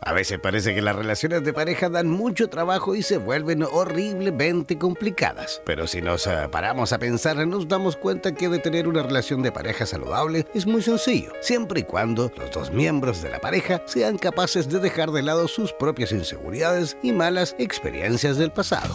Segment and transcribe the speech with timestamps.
[0.00, 4.78] A veces parece que las relaciones de pareja dan mucho trabajo y se vuelven horriblemente
[4.78, 5.60] complicadas.
[5.64, 9.42] Pero si nos eh, paramos a pensar, nos damos cuenta que de tener una relación
[9.42, 13.82] de pareja saludable es muy sencillo, siempre y cuando los dos miembros de la pareja
[13.86, 18.94] sean capaces de dejar de lado sus propias inseguridades y malas experiencias del pasado.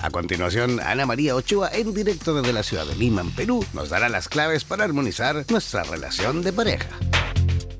[0.00, 3.88] A continuación, Ana María Ochoa, en directo desde la ciudad de Lima, en Perú, nos
[3.88, 6.88] dará las claves para armonizar nuestra relación de pareja.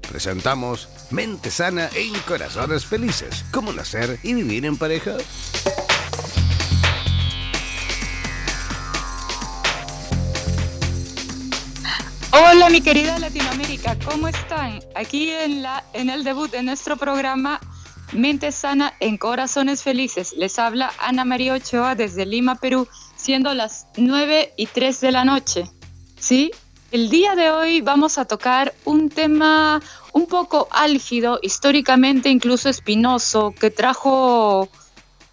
[0.09, 3.45] Presentamos Mente Sana en Corazones Felices.
[3.52, 5.16] ¿Cómo nacer y vivir en pareja?
[12.33, 14.80] Hola mi querida Latinoamérica, ¿cómo están?
[14.95, 17.61] Aquí en, la, en el debut de nuestro programa
[18.12, 20.33] Mente Sana en Corazones Felices.
[20.33, 25.25] Les habla Ana María Ochoa desde Lima, Perú, siendo las 9 y 3 de la
[25.27, 25.70] noche.
[26.19, 26.50] ¿Sí?
[26.91, 29.83] El día de hoy vamos a tocar un tema
[30.15, 34.70] un poco álgido, históricamente incluso espinoso, que trajo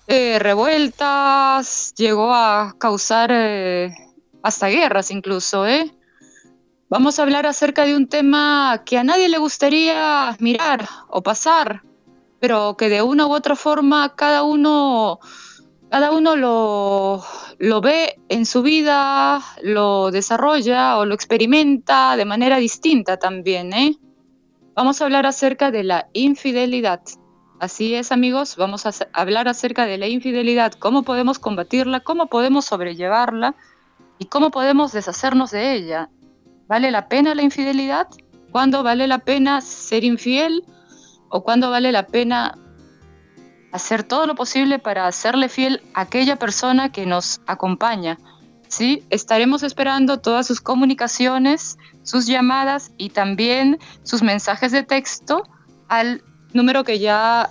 [0.08, 3.96] eh, revueltas, llegó a causar eh,
[4.44, 5.66] hasta guerras incluso.
[5.66, 5.96] ¿eh?
[6.90, 11.84] Vamos a hablar acerca de un tema que a nadie le gustaría mirar o pasar,
[12.42, 15.22] pero que de una u otra forma cada uno
[15.90, 17.24] cada uno lo,
[17.60, 23.74] lo ve en su vida, lo desarrolla o lo experimenta de manera distinta también.
[23.74, 23.96] ¿eh?
[24.74, 27.02] Vamos a hablar acerca de la infidelidad.
[27.60, 32.66] Así es, amigos, vamos a hablar acerca de la infidelidad, cómo podemos combatirla, cómo podemos
[32.66, 33.56] sobrellevarla
[34.20, 36.10] y cómo podemos deshacernos de ella.
[36.68, 38.08] ¿Vale la pena la infidelidad?
[38.52, 40.66] ¿Cuándo vale la pena ser infiel?
[41.30, 42.58] ¿O cuándo vale la pena
[43.76, 48.18] hacer todo lo posible para hacerle fiel a aquella persona que nos acompaña.
[48.68, 49.04] ¿sí?
[49.10, 55.44] Estaremos esperando todas sus comunicaciones, sus llamadas y también sus mensajes de texto
[55.90, 56.24] al
[56.54, 57.50] número que ya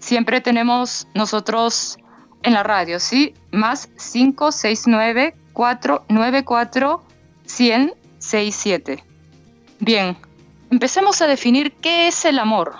[0.00, 1.98] siempre tenemos nosotros
[2.42, 3.34] en la radio, ¿sí?
[3.52, 7.02] Más 569 494
[7.46, 9.04] 1067.
[9.80, 10.16] Bien,
[10.70, 12.74] empecemos a definir qué es el amor.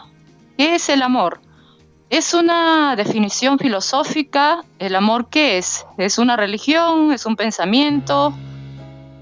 [0.56, 1.40] ¿Qué es el amor?
[2.12, 4.62] Es una definición filosófica.
[4.78, 5.86] ¿El amor qué es?
[5.96, 7.10] ¿Es una religión?
[7.10, 8.34] ¿Es un pensamiento?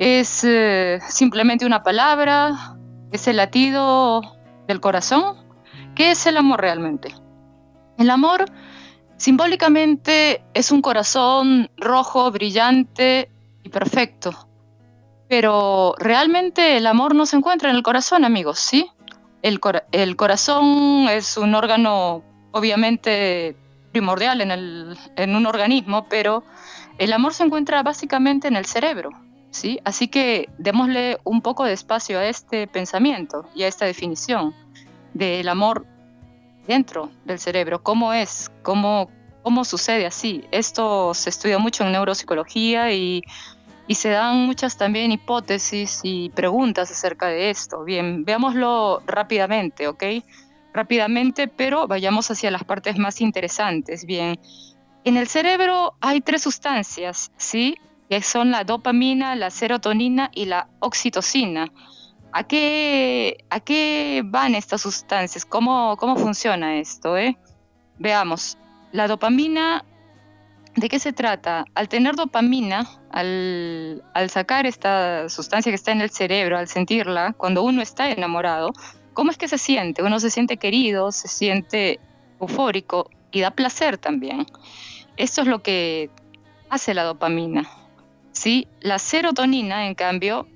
[0.01, 2.75] ¿Es eh, simplemente una palabra?
[3.13, 4.23] ¿Es el latido
[4.67, 5.37] del corazón?
[5.95, 7.15] ¿Qué es el amor realmente?
[7.97, 8.47] El amor
[9.19, 13.31] simbólicamente es un corazón rojo, brillante
[13.63, 14.49] y perfecto.
[15.29, 18.91] Pero realmente el amor no se encuentra en el corazón, amigos, ¿sí?
[19.43, 19.61] El,
[19.93, 23.57] el corazón es un órgano obviamente
[23.93, 26.45] primordial en, el, en un organismo, pero
[26.99, 29.11] el amor se encuentra básicamente en el cerebro,
[29.51, 29.81] ¿sí?
[29.85, 34.55] Así que démosle un poco de espacio a este pensamiento y a esta definición
[35.15, 35.87] del amor
[36.67, 39.11] dentro del cerebro, cómo es, cómo,
[39.43, 40.45] cómo sucede así.
[40.53, 43.23] Esto se estudia mucho en neuropsicología y,
[43.89, 47.83] y se dan muchas también hipótesis y preguntas acerca de esto.
[47.83, 50.05] Bien, veámoslo rápidamente, ¿ok?
[50.73, 54.05] Rápidamente, pero vayamos hacia las partes más interesantes.
[54.05, 54.39] Bien,
[55.05, 57.77] en el cerebro hay tres sustancias, ¿sí?
[58.09, 61.73] Que son la dopamina, la serotonina y la oxitocina.
[62.33, 65.45] ¿A qué, a qué van estas sustancias?
[65.45, 67.17] ¿Cómo, cómo funciona esto?
[67.17, 67.37] Eh?
[67.99, 68.57] Veamos,
[68.93, 69.85] la dopamina,
[70.77, 71.65] ¿de qué se trata?
[71.75, 77.33] Al tener dopamina, al, al sacar esta sustancia que está en el cerebro, al sentirla,
[77.37, 78.73] cuando uno está enamorado,
[79.21, 80.03] ¿Cómo es que se siente?
[80.03, 82.01] Uno se siente querido, se siente
[82.41, 84.47] eufórico y da placer también.
[85.19, 86.09] Esto es lo que
[86.71, 87.69] hace la dopamina.
[88.33, 88.67] ¿sí?
[88.81, 90.49] La serotonina, en cambio,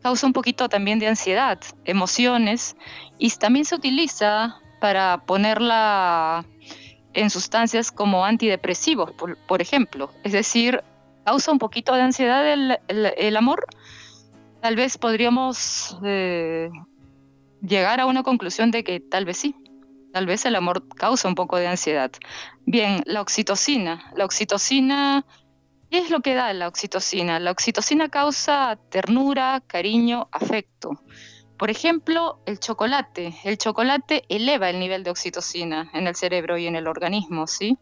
[0.00, 2.76] causa un poquito también de ansiedad, emociones,
[3.18, 6.44] y también se utiliza para ponerla
[7.14, 10.08] en sustancias como antidepresivos, por, ejemplo.
[10.22, 10.84] Es decir,
[11.24, 13.66] causa un poquito de ansiedad el, amor.
[14.60, 16.70] Tal vez podríamos eh,
[17.66, 19.56] llegar a una conclusión de que tal vez sí,
[20.12, 22.10] tal vez el amor causa un poco de ansiedad.
[22.66, 24.12] Bien, la oxitocina.
[24.14, 25.26] La oxitocina,
[25.90, 27.40] ¿qué es lo que da la oxitocina?
[27.40, 31.00] La oxitocina causa ternura, cariño, afecto.
[31.58, 33.34] Por ejemplo, el chocolate.
[33.44, 37.76] El chocolate eleva el nivel de oxitocina en el cerebro y en el organismo, ¿sí?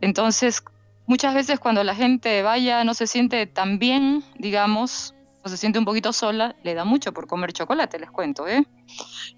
[0.00, 0.62] Entonces,
[1.06, 5.15] muchas veces cuando la gente vaya, no se siente tan bien, digamos,
[5.48, 8.66] se siente un poquito sola, le da mucho por comer chocolate, les cuento, ¿eh?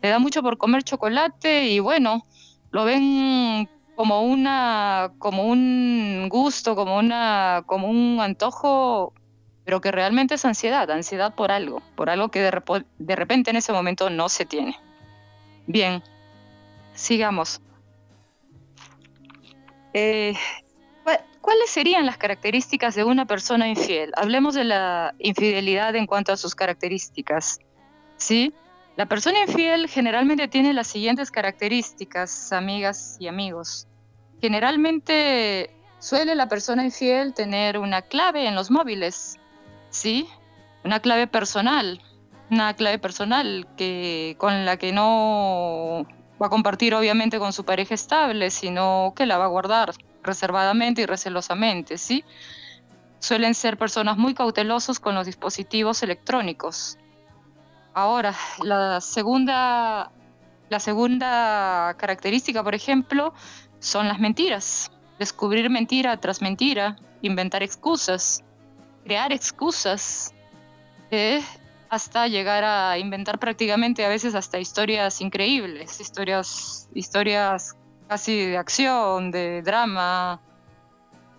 [0.03, 2.25] Le da mucho por comer chocolate y bueno,
[2.71, 9.13] lo ven como una como un gusto, como una como un antojo,
[9.65, 12.63] pero que realmente es ansiedad, ansiedad por algo, por algo que de,
[12.99, 14.77] de repente en ese momento no se tiene.
[15.67, 16.03] Bien.
[16.95, 17.61] Sigamos.
[19.93, 20.35] eh,
[21.49, 24.13] ¿cuáles serían las características de una persona infiel?
[24.19, 27.59] Hablemos de la infidelidad en cuanto a sus características.
[28.19, 28.53] ¿Sí?
[28.97, 33.87] La persona infiel generalmente tiene las siguientes características, amigas y amigos.
[34.43, 39.37] Generalmente suele la persona infiel tener una clave en los móviles,
[39.89, 40.29] ¿sí?
[40.85, 42.03] Una clave personal,
[42.51, 46.07] una clave personal que, con la que no
[46.43, 51.03] va a compartir obviamente con su pareja estable, sino que la va a guardar reservadamente
[51.03, 52.25] y recelosamente, ¿sí?
[53.19, 56.99] Suelen ser personas muy cautelosos con los dispositivos electrónicos.
[57.95, 60.13] Ahora, la segunda,
[60.69, 63.35] la segunda característica, por ejemplo,
[63.81, 64.91] son las mentiras.
[65.19, 68.45] Descubrir mentira tras mentira, inventar excusas,
[69.05, 70.33] crear excusas,
[71.11, 71.43] eh,
[71.89, 77.77] hasta llegar a inventar prácticamente a veces hasta historias increíbles, historias, historias
[78.09, 80.41] casi de acción, de drama,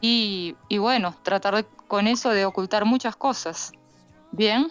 [0.02, 3.74] y, bueno, tratar con eso de ocultar muchas cosas.
[4.32, 4.68] Bien,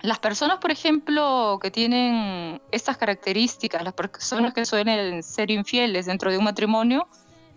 [0.00, 6.30] las personas, por ejemplo, que tienen estas características, las personas que suelen ser infieles dentro
[6.30, 7.06] de un matrimonio,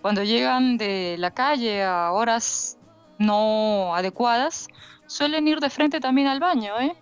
[0.01, 2.77] cuando llegan de la calle a horas
[3.17, 4.67] no adecuadas,
[5.07, 6.95] suelen ir de frente también al baño, ¿eh?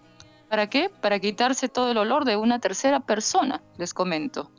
[0.50, 0.90] ¿Para qué?
[1.02, 4.50] Para quitarse todo el olor de una tercera persona, les comento.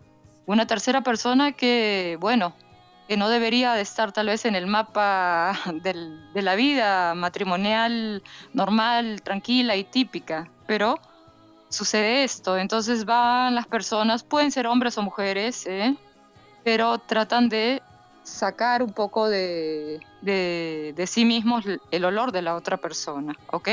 [0.46, 2.54] Una tercera persona que, bueno,
[3.08, 8.22] que no debería de estar tal vez en el mapa de la vida matrimonial
[8.52, 10.98] normal, tranquila y típica, pero
[11.68, 15.96] sucede esto, entonces van las personas, pueden ser hombres o mujeres, ¿eh?
[16.64, 17.82] pero tratan de
[18.22, 23.68] sacar un poco de, de, sí mismos el olor de la otra persona, ¿ok?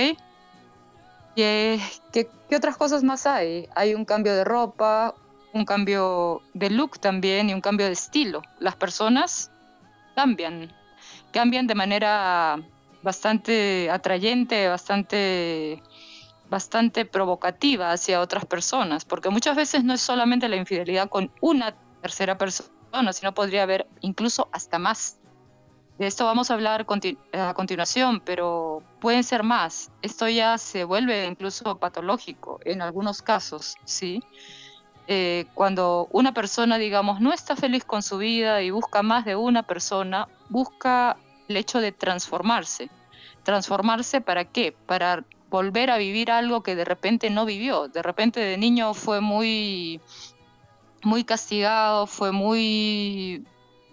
[1.36, 1.80] ¿Qué,
[2.12, 3.68] ¿Qué, otras cosas más hay?
[3.74, 5.16] Hay un cambio de ropa,
[5.54, 8.42] un cambio de look también y un cambio de estilo.
[8.60, 9.52] Las personas
[10.16, 10.74] cambian,
[11.32, 12.60] cambian de manera
[13.04, 15.82] bastante atrayente, bastante,
[16.50, 21.76] bastante provocativa hacia otras personas, porque muchas veces no es solamente la infidelidad con una
[22.02, 25.20] tercera persona, sino podría haber incluso hasta más.
[26.00, 26.88] De esto vamos a hablar
[27.34, 29.92] a continuación, pero pueden ser más.
[30.02, 34.20] Esto ya se vuelve incluso patológico en algunos casos, ¿sí?
[35.08, 39.36] Eh, cuando una persona, digamos, no está feliz con su vida y busca más de
[39.36, 41.18] una persona, busca
[41.48, 42.90] el hecho de transformarse.
[43.44, 44.74] ¿Transformarse para qué?
[44.86, 47.90] Para volver a vivir algo que de repente no vivió.
[47.90, 50.00] De repente de niño fue muy,
[51.04, 53.46] muy castigado, fue muy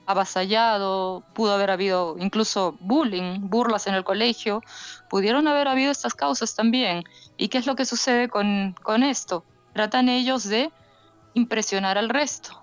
[0.06, 4.63] avasallado, pudo haber habido incluso bullying, burlas en el colegio,
[5.09, 7.05] pudieron haber habido estas causas también.
[7.37, 9.45] ¿Y qué es lo que sucede con, con esto?
[9.73, 10.71] Tratan ellos de
[11.35, 12.62] impresionar al resto,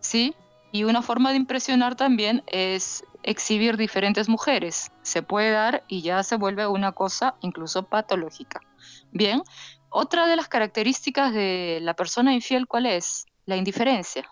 [0.00, 0.34] ¿sí?
[0.72, 4.92] Y una forma de impresionar también es exhibir diferentes mujeres.
[5.02, 8.60] Se puede dar y ya se vuelve una cosa incluso patológica.
[9.10, 9.42] Bien,
[9.90, 13.26] otra de las características de la persona infiel, ¿cuál es?
[13.46, 14.28] La indiferencia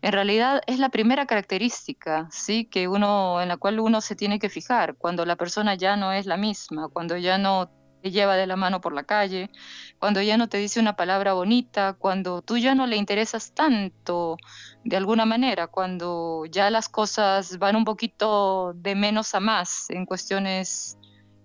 [0.00, 4.38] en realidad es la primera característica, sí, que uno en la cual uno se tiene
[4.38, 7.70] que fijar cuando la persona ya no es la misma, cuando ya no
[8.02, 9.50] te lleva de la mano por la calle,
[9.98, 14.36] cuando ya no te dice una palabra bonita, cuando tú ya no le interesas tanto
[14.84, 20.06] de alguna manera, cuando ya las cosas van un poquito de menos a más en
[20.06, 20.98] cuestiones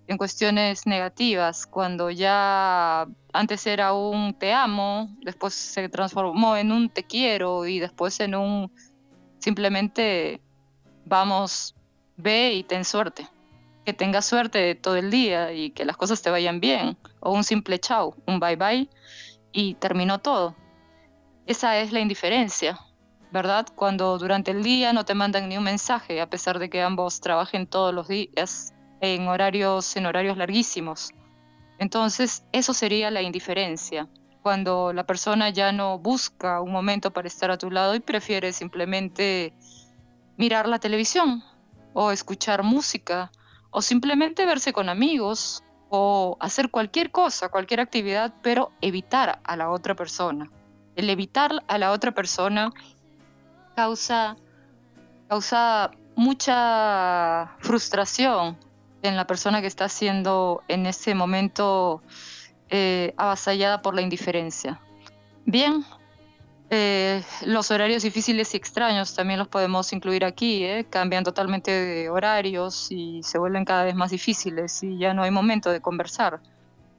[0.08, 6.90] en cuestiones negativas, cuando ya antes era un te amo, después se transformó en un
[6.90, 8.72] te quiero y después en un
[9.40, 10.42] simplemente
[11.06, 11.76] vamos,
[12.18, 13.28] ve y ten suerte.
[13.86, 16.98] Que tengas suerte todo el día y que las cosas te vayan bien.
[17.20, 18.90] O un simple chao, un bye bye
[19.52, 20.56] y terminó todo.
[21.46, 22.80] Esa es la indiferencia,
[23.32, 23.68] ¿verdad?
[23.76, 27.20] Cuando durante el día no te mandan ni un mensaje, a pesar de que ambos
[27.20, 31.12] trabajen todos los días en horarios, en horarios larguísimos.
[31.80, 34.08] Entonces, eso sería la indiferencia,
[34.44, 38.54] cuando la persona ya no busca un momento para estar a tu lado y prefiere
[38.54, 39.54] simplemente
[40.38, 41.44] mirar la televisión
[41.94, 43.32] o escuchar música
[43.74, 49.70] o simplemente verse con amigos o hacer cualquier cosa, cualquier actividad, pero evitar a la
[49.70, 50.50] otra persona.
[50.96, 52.72] El evitar a la otra persona
[53.76, 54.36] causa,
[55.28, 58.58] causa mucha frustración,
[59.04, 62.02] en la persona que está siendo en ese momento
[62.70, 64.80] eh, avasallada por la indiferencia.
[65.46, 65.86] Bien,
[66.74, 70.86] eh, los horarios difíciles y extraños también los podemos incluir aquí, ¿eh?
[70.90, 75.32] cambian totalmente de horarios y se vuelven cada vez más difíciles y ya no hay
[75.32, 76.42] momento de conversar.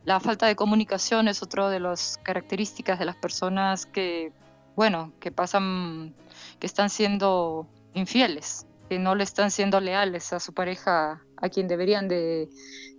[0.04, 4.32] La falta de comunicación es otra de las características de las personas que,
[4.76, 6.14] bueno, que pasan,
[6.60, 11.68] que están siendo infieles que no le están siendo leales a su pareja, a quien
[11.68, 12.48] deberían de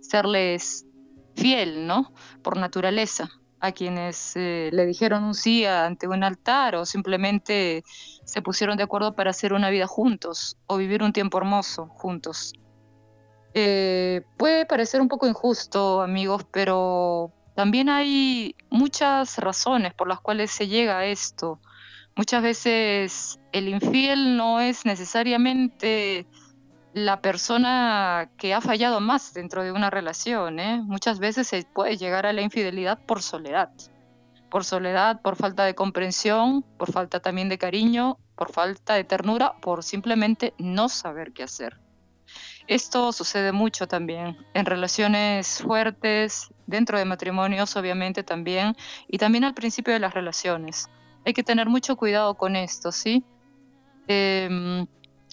[0.00, 0.84] serles
[1.34, 2.12] fiel, ¿no?
[2.42, 7.84] Por naturaleza, a quienes eh, le dijeron un sí ante un altar o simplemente
[8.24, 12.52] se pusieron de acuerdo para hacer una vida juntos o vivir un tiempo hermoso juntos.
[13.54, 20.50] Eh, puede parecer un poco injusto, amigos, pero también hay muchas razones por las cuales
[20.50, 21.58] se llega a esto.
[22.14, 26.26] Muchas veces el infiel no es necesariamente
[26.96, 30.58] la persona que ha fallado más dentro de una relación.
[30.58, 30.80] ¿eh?
[30.82, 33.70] Muchas veces se puede llegar a la infidelidad por soledad.
[34.50, 39.60] Por soledad, por falta de comprensión, por falta también de cariño, por falta de ternura,
[39.60, 41.78] por simplemente no saber qué hacer.
[42.66, 48.74] Esto sucede mucho también en relaciones fuertes, dentro de matrimonios obviamente también,
[49.06, 50.88] y también al principio de las relaciones.
[51.26, 53.22] Hay que tener mucho cuidado con esto, ¿sí?
[54.08, 54.86] Em,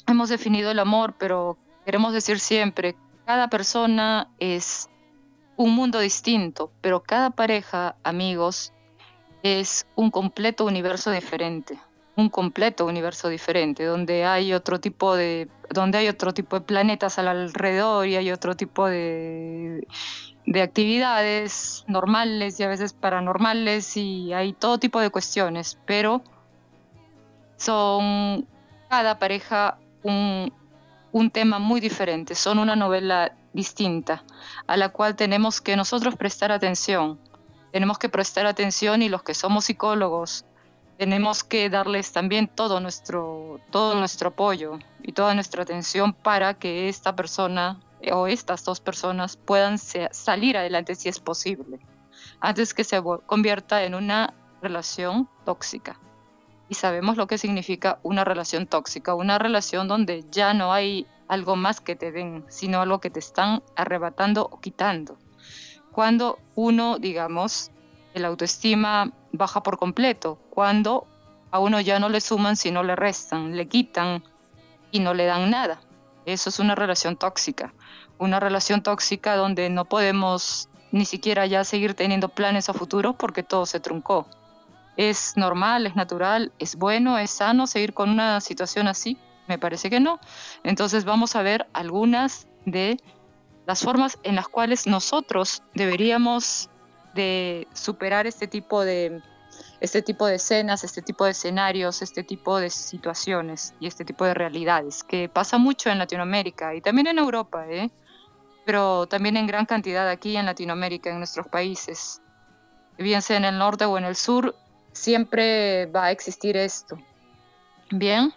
[0.07, 2.95] hemos definido el amor, pero queremos decir siempre,
[3.25, 4.89] cada persona es
[5.55, 8.74] un mundo distinto, pero cada pareja, amigos,
[9.43, 11.79] es un completo universo diferente
[12.15, 17.17] un completo universo diferente, donde hay otro tipo de, donde hay otro tipo de planetas
[17.17, 19.88] al alrededor y hay otro tipo de,
[20.45, 26.22] de actividades normales y a veces paranormales y hay todo tipo de cuestiones, pero
[27.57, 28.48] son
[28.89, 30.53] cada pareja un,
[31.12, 34.24] un tema muy diferente, son una novela distinta
[34.67, 37.19] a la cual tenemos que nosotros prestar atención.
[37.72, 40.45] Tenemos que prestar atención y los que somos psicólogos
[40.98, 46.88] tenemos que darles también todo nuestro, todo nuestro apoyo y toda nuestra atención para que
[46.88, 47.79] esta persona
[48.12, 51.79] o estas dos personas puedan salir adelante si es posible,
[52.39, 56.00] antes que se convierta en una relación tóxica.
[56.74, 61.56] Y sabemos lo que significa una relación tóxica, una relación donde ya no hay algo
[61.56, 65.20] más que te den, sino algo que te están arrebatando o quitando.
[65.92, 67.70] Cuando uno, digamos,
[68.15, 71.06] el autoestima baja por completo, cuando
[71.51, 74.24] a uno ya no le suman, sino le restan, le quitan
[74.89, 75.80] y no le dan nada.
[76.25, 77.72] Eso es una relación tóxica,
[78.18, 83.44] una relación tóxica donde no podemos ni siquiera ya seguir teniendo planes a futuro porque
[83.44, 84.25] todo se truncó.
[84.96, 89.18] ¿Es normal, es natural, es bueno, es sano seguir con una situación así?
[89.48, 90.20] Me parece que no.
[90.64, 92.98] Entonces vamos a ver algunas de
[93.66, 96.70] las formas en las cuales nosotros deberíamos
[97.14, 99.22] de superar este tipo de,
[99.80, 104.26] este tipo de escenas, este tipo de escenarios, este tipo de situaciones y este tipo
[104.26, 107.90] de realidades, que pasa mucho en Latinoamérica y también en Europa, ¿eh?
[108.66, 112.22] pero también en gran cantidad aquí en Latinoamérica, en nuestros países.
[112.98, 114.56] Bien sea en el norte o en el sur,
[114.94, 116.98] siempre va a existir esto.
[117.92, 118.34] Bien,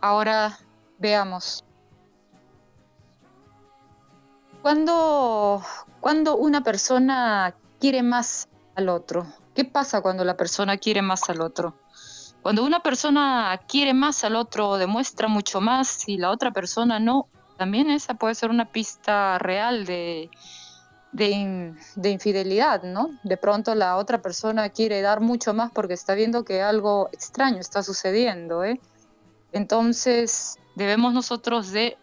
[0.00, 0.58] ahora
[0.98, 1.64] veamos.
[4.62, 5.62] Cuando,
[6.00, 9.26] cuando una persona quiere más al otro.
[9.54, 11.74] ¿Qué pasa cuando la persona quiere más al otro?
[12.42, 17.28] Cuando una persona quiere más al otro, demuestra mucho más y la otra persona no,
[17.56, 20.30] también esa puede ser una pista real de,
[21.12, 21.74] de,
[22.04, 23.10] infidelidad, ¿no?
[23.22, 27.58] De pronto la otra persona quiere dar mucho más porque está viendo que algo extraño
[27.58, 28.80] está sucediendo, ¿eh?
[29.52, 31.96] Entonces debemos nosotros de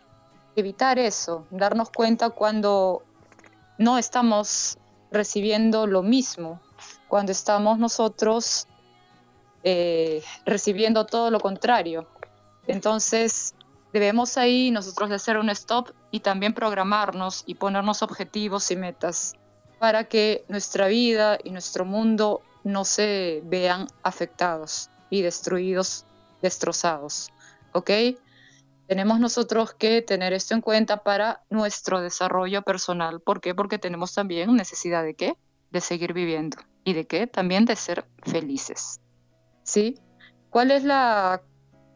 [0.55, 3.03] evitar eso, darnos cuenta cuando
[3.77, 4.77] no estamos
[5.12, 6.59] recibiendo lo mismo,
[7.07, 8.67] cuando estamos nosotros
[9.63, 12.07] eh, recibiendo todo lo contrario.
[12.67, 13.53] Entonces,
[13.96, 19.36] debemos ahí nosotros hacer un stop y también programarnos y ponernos objetivos y metas
[19.80, 26.04] para que nuestra vida y nuestro mundo no se vean afectados y destruidos,
[26.42, 27.32] destrozados.
[27.72, 27.90] ¿Ok?
[28.88, 33.22] Tenemos nosotros que tener esto en cuenta para nuestro desarrollo personal.
[33.22, 33.56] ¿Por qué?
[33.56, 35.38] Porque tenemos también necesidad de qué?
[35.72, 36.58] De seguir viviendo.
[36.84, 37.28] ¿Y de qué?
[37.28, 39.00] También de ser felices.
[39.64, 39.98] ¿Sí?
[40.50, 41.42] ¿Cuál es la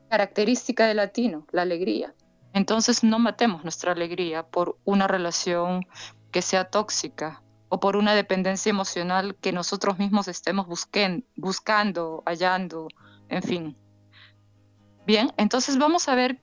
[0.09, 1.45] característica del latino?
[1.51, 2.13] La alegría.
[2.53, 5.85] Entonces no matemos nuestra alegría por una relación
[6.31, 12.87] que sea tóxica o por una dependencia emocional que nosotros mismos estemos busquen, buscando, hallando,
[13.29, 13.77] en fin.
[15.05, 16.41] Bien, entonces vamos a ver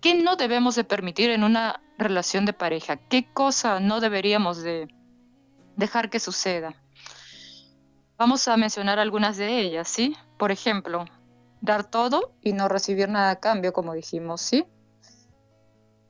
[0.00, 2.96] ¿Qué no debemos de permitir en una relación de pareja?
[2.96, 4.86] ¿Qué cosa no deberíamos de
[5.76, 6.74] dejar que suceda?
[8.16, 10.16] Vamos a mencionar algunas de ellas, ¿sí?
[10.38, 11.04] Por ejemplo,
[11.60, 14.66] dar todo y no recibir nada a cambio, como dijimos, ¿sí?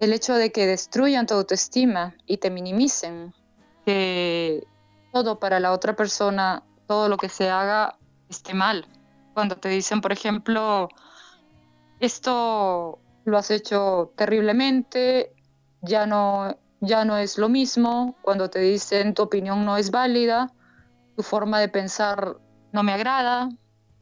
[0.00, 3.35] El hecho de que destruyan tu autoestima y te minimicen,
[3.85, 4.67] que
[5.12, 8.87] todo para la otra persona, todo lo que se haga esté mal.
[9.35, 10.88] Cuando te dicen, por ejemplo,
[12.00, 15.33] esto lo has hecho terriblemente,
[15.83, 20.52] ya no, ya no es lo mismo, cuando te dicen tu opinión no es válida,
[21.17, 22.37] tu forma de pensar
[22.73, 23.49] no me agrada,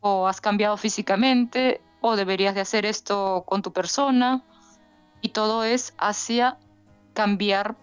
[0.07, 4.43] o has cambiado físicamente, o deberías de hacer esto con tu persona,
[5.21, 6.59] y todo es hacia
[7.15, 7.77] cambiar,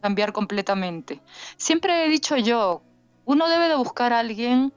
[0.00, 1.20] cambiar completamente.
[1.56, 2.82] Siempre he dicho yo,
[3.24, 4.72] uno debe de buscar a alguien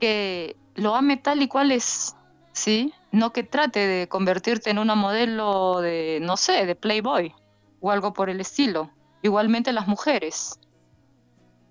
[0.00, 2.16] que lo ame tal y cual es,
[2.52, 2.92] ¿sí?
[3.12, 7.34] No que trate de convertirte en una modelo de, no sé, de Playboy
[7.80, 8.90] o algo por el estilo.
[9.22, 10.58] Igualmente las mujeres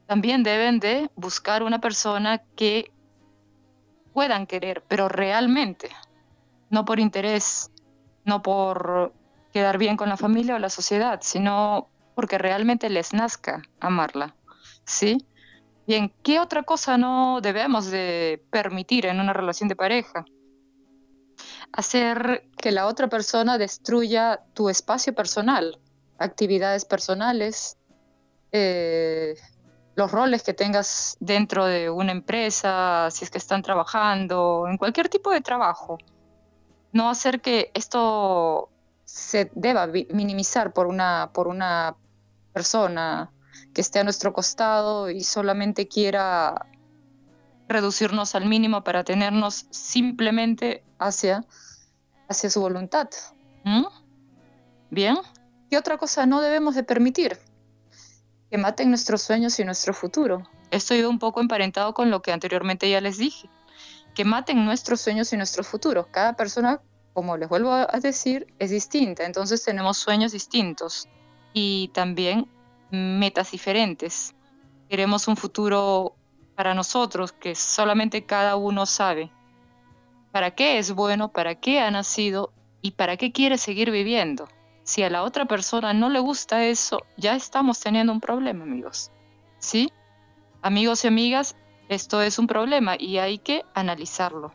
[0.07, 2.91] también deben de buscar una persona que
[4.13, 5.89] puedan querer, pero realmente,
[6.69, 7.71] no por interés,
[8.25, 9.13] no por
[9.53, 14.35] quedar bien con la familia o la sociedad, sino porque realmente les nazca amarla,
[14.85, 15.25] ¿sí?
[15.87, 20.25] Bien, ¿qué otra cosa no debemos de permitir en una relación de pareja?
[21.73, 25.79] Hacer que la otra persona destruya tu espacio personal,
[26.19, 27.77] actividades personales,
[28.51, 29.35] eh,
[29.95, 35.09] los roles que tengas dentro de una empresa, si es que están trabajando, en cualquier
[35.09, 35.97] tipo de trabajo.
[36.93, 38.69] No hacer que esto
[39.05, 41.95] se deba minimizar por una, por una
[42.53, 43.31] persona
[43.73, 46.67] que esté a nuestro costado y solamente quiera
[47.67, 51.45] reducirnos al mínimo para tenernos simplemente hacia,
[52.29, 53.09] hacia su voluntad.
[53.63, 53.85] ¿Mm?
[54.89, 55.17] Bien,
[55.69, 57.37] ¿qué otra cosa no debemos de permitir?
[58.51, 60.43] Que maten nuestros sueños y nuestro futuro.
[60.69, 63.49] Estoy un poco emparentado con lo que anteriormente ya les dije.
[64.13, 66.07] Que maten nuestros sueños y nuestro futuro.
[66.11, 66.81] Cada persona,
[67.13, 69.25] como les vuelvo a decir, es distinta.
[69.25, 71.07] Entonces tenemos sueños distintos.
[71.53, 72.47] Y también
[72.91, 74.35] metas diferentes.
[74.89, 76.15] Queremos un futuro
[76.55, 79.31] para nosotros que solamente cada uno sabe
[80.31, 84.47] para qué es bueno, para qué ha nacido y para qué quiere seguir viviendo.
[84.83, 89.11] Si a la otra persona no le gusta eso, ya estamos teniendo un problema, amigos.
[89.59, 89.91] ¿Sí?
[90.61, 91.55] Amigos y amigas,
[91.89, 94.51] esto es un problema y hay que analizarlo,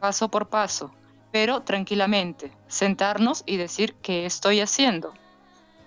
[0.00, 0.92] paso por paso,
[1.30, 5.14] pero tranquilamente, sentarnos y decir qué estoy haciendo,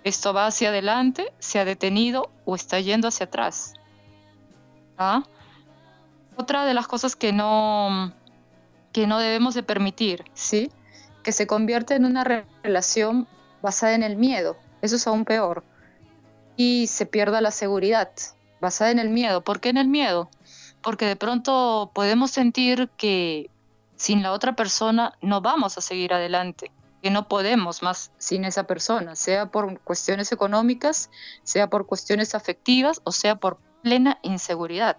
[0.06, 3.74] ¿Esto va hacia adelante, se ha detenido o está yendo hacia atrás?
[4.96, 5.24] ¿Ah?
[6.36, 8.12] Otra de las cosas que no,
[8.92, 10.70] que no debemos de permitir, ¿sí?
[11.24, 12.22] Que se convierte en una
[12.62, 13.26] relación
[13.62, 14.56] basada en el miedo.
[14.82, 15.64] Eso es aún peor.
[16.56, 18.10] Y se pierda la seguridad
[18.60, 19.42] basada en el miedo.
[19.42, 20.30] ¿Por qué en el miedo?
[20.82, 23.50] Porque de pronto podemos sentir que
[23.96, 26.70] sin la otra persona no vamos a seguir adelante
[27.02, 31.10] que no podemos más sin esa persona, sea por cuestiones económicas,
[31.44, 34.96] sea por cuestiones afectivas o sea por plena inseguridad.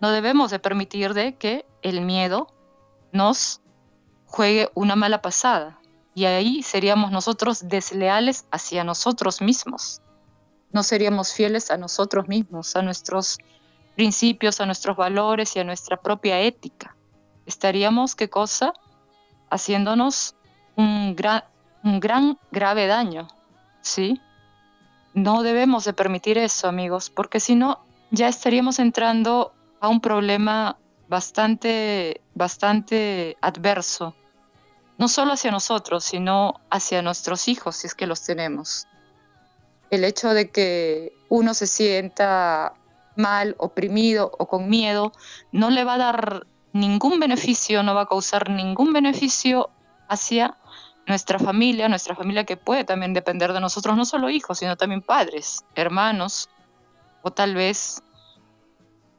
[0.00, 2.48] No debemos de permitir de que el miedo
[3.12, 3.62] nos
[4.26, 5.78] juegue una mala pasada
[6.14, 10.02] y ahí seríamos nosotros desleales hacia nosotros mismos.
[10.70, 13.38] No seríamos fieles a nosotros mismos, a nuestros
[13.94, 16.96] principios, a nuestros valores y a nuestra propia ética.
[17.46, 18.72] Estaríamos, ¿qué cosa?
[19.50, 20.34] Haciéndonos
[20.76, 21.44] un gran,
[21.82, 23.28] un gran grave daño,
[23.80, 24.20] ¿sí?
[25.14, 30.78] No debemos de permitir eso, amigos, porque si no, ya estaríamos entrando a un problema
[31.08, 34.14] bastante, bastante adverso,
[34.98, 38.86] no solo hacia nosotros, sino hacia nuestros hijos, si es que los tenemos.
[39.90, 42.74] El hecho de que uno se sienta
[43.16, 45.12] mal, oprimido o con miedo,
[45.50, 49.70] no le va a dar ningún beneficio, no va a causar ningún beneficio
[50.08, 50.56] hacia
[51.06, 55.02] nuestra familia, nuestra familia que puede también depender de nosotros, no solo hijos, sino también
[55.02, 56.48] padres, hermanos,
[57.22, 58.02] o tal vez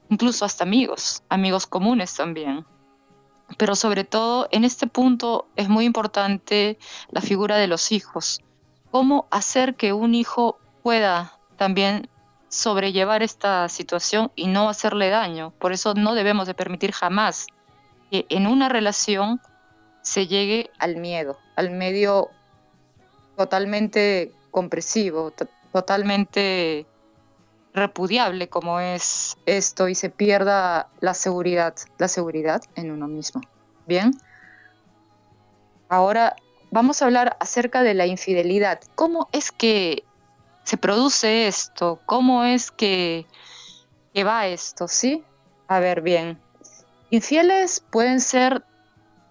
[0.09, 2.65] incluso hasta amigos, amigos comunes también.
[3.57, 6.77] Pero sobre todo en este punto es muy importante
[7.09, 8.41] la figura de los hijos.
[8.91, 12.09] ¿Cómo hacer que un hijo pueda también
[12.49, 15.53] sobrellevar esta situación y no hacerle daño?
[15.59, 17.47] Por eso no debemos de permitir jamás
[18.11, 19.41] que en una relación
[20.01, 22.29] se llegue al miedo, al medio
[23.37, 25.33] totalmente compresivo,
[25.71, 26.85] totalmente
[27.73, 33.41] repudiable como es esto y se pierda la seguridad, la seguridad en uno mismo.
[33.87, 34.11] Bien.
[35.89, 36.35] Ahora
[36.71, 38.79] vamos a hablar acerca de la infidelidad.
[38.95, 40.03] ¿Cómo es que
[40.63, 41.99] se produce esto?
[42.05, 43.25] ¿Cómo es que,
[44.13, 44.87] que va esto?
[44.87, 45.23] ¿Sí?
[45.67, 46.39] A ver, bien.
[47.09, 48.63] Infieles pueden ser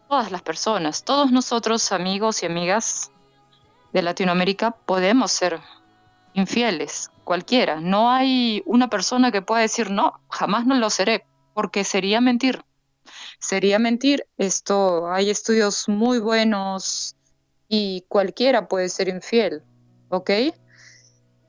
[0.08, 3.10] todas las personas, todos nosotros, amigos y amigas
[3.92, 5.58] de Latinoamérica, podemos ser
[6.34, 7.80] infieles, cualquiera.
[7.80, 12.64] No hay una persona que pueda decir, no, jamás no lo seré, porque sería mentir.
[13.38, 14.26] Sería mentir.
[14.38, 17.16] Esto, hay estudios muy buenos
[17.68, 19.62] y cualquiera puede ser infiel,
[20.08, 20.30] ¿ok?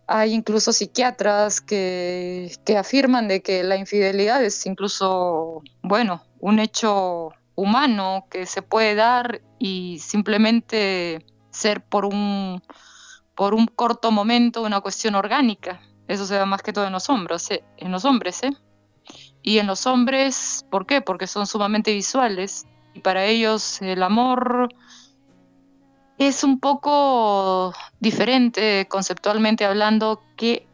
[0.08, 7.32] Hay incluso psiquiatras que, que afirman de que la infidelidad es incluso, bueno, un hecho
[7.56, 12.62] humano que se puede dar y simplemente ser por un,
[13.36, 15.82] por un corto momento una cuestión orgánica.
[16.08, 17.64] Eso se da más que todo en los hombres, ¿eh?
[17.78, 18.52] en los hombres, ¿eh?
[19.42, 21.02] Y en los hombres, ¿por qué?
[21.02, 24.70] Porque son sumamente visuales y para ellos el amor
[26.18, 30.68] es un poco diferente conceptualmente hablando que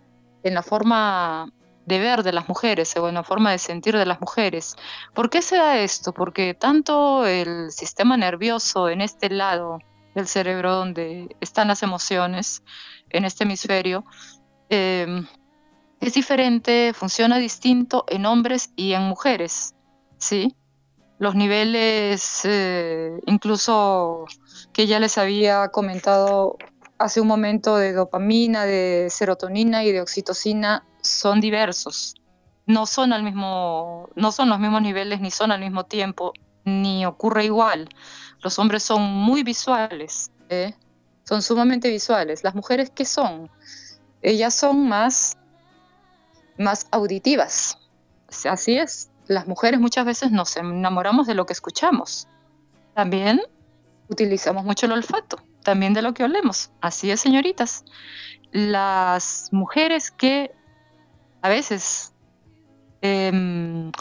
[0.43, 1.51] en la forma
[1.85, 4.75] de ver de las mujeres o en la forma de sentir de las mujeres.
[5.15, 6.13] ¿Por qué se da esto?
[6.13, 9.79] Porque tanto el sistema nervioso en este lado
[10.19, 12.63] del cerebro donde están las emociones,
[13.09, 14.05] en este hemisferio,
[14.69, 15.25] em,
[15.99, 19.75] es diferente, funciona distinto en hombres y en mujeres,
[20.17, 20.55] ¿sí?
[21.17, 24.25] Los niveles, eh, incluso
[24.71, 26.57] que ya les había comentado
[26.97, 32.15] hace un momento de dopamina, de serotonina y de oxitocina son diversos.
[32.65, 36.33] No son al mismo, no son los mismos niveles ni son al mismo tiempo,
[36.65, 37.89] ni ocurre igual.
[38.41, 40.73] Los hombres son muy visuales, ¿eh?
[41.23, 42.43] son sumamente visuales.
[42.43, 43.49] Las mujeres qué son?
[44.21, 45.37] Ellas son más
[46.59, 47.77] más auditivas.
[48.45, 49.09] Así es.
[49.27, 52.27] Las mujeres muchas veces nos enamoramos de lo que escuchamos.
[52.93, 53.41] También
[54.09, 56.71] utilizamos mucho el olfato, también de lo que olemos.
[56.81, 57.85] Así es, señoritas.
[58.51, 60.51] Las mujeres que
[61.41, 62.13] a veces
[63.01, 63.91] em,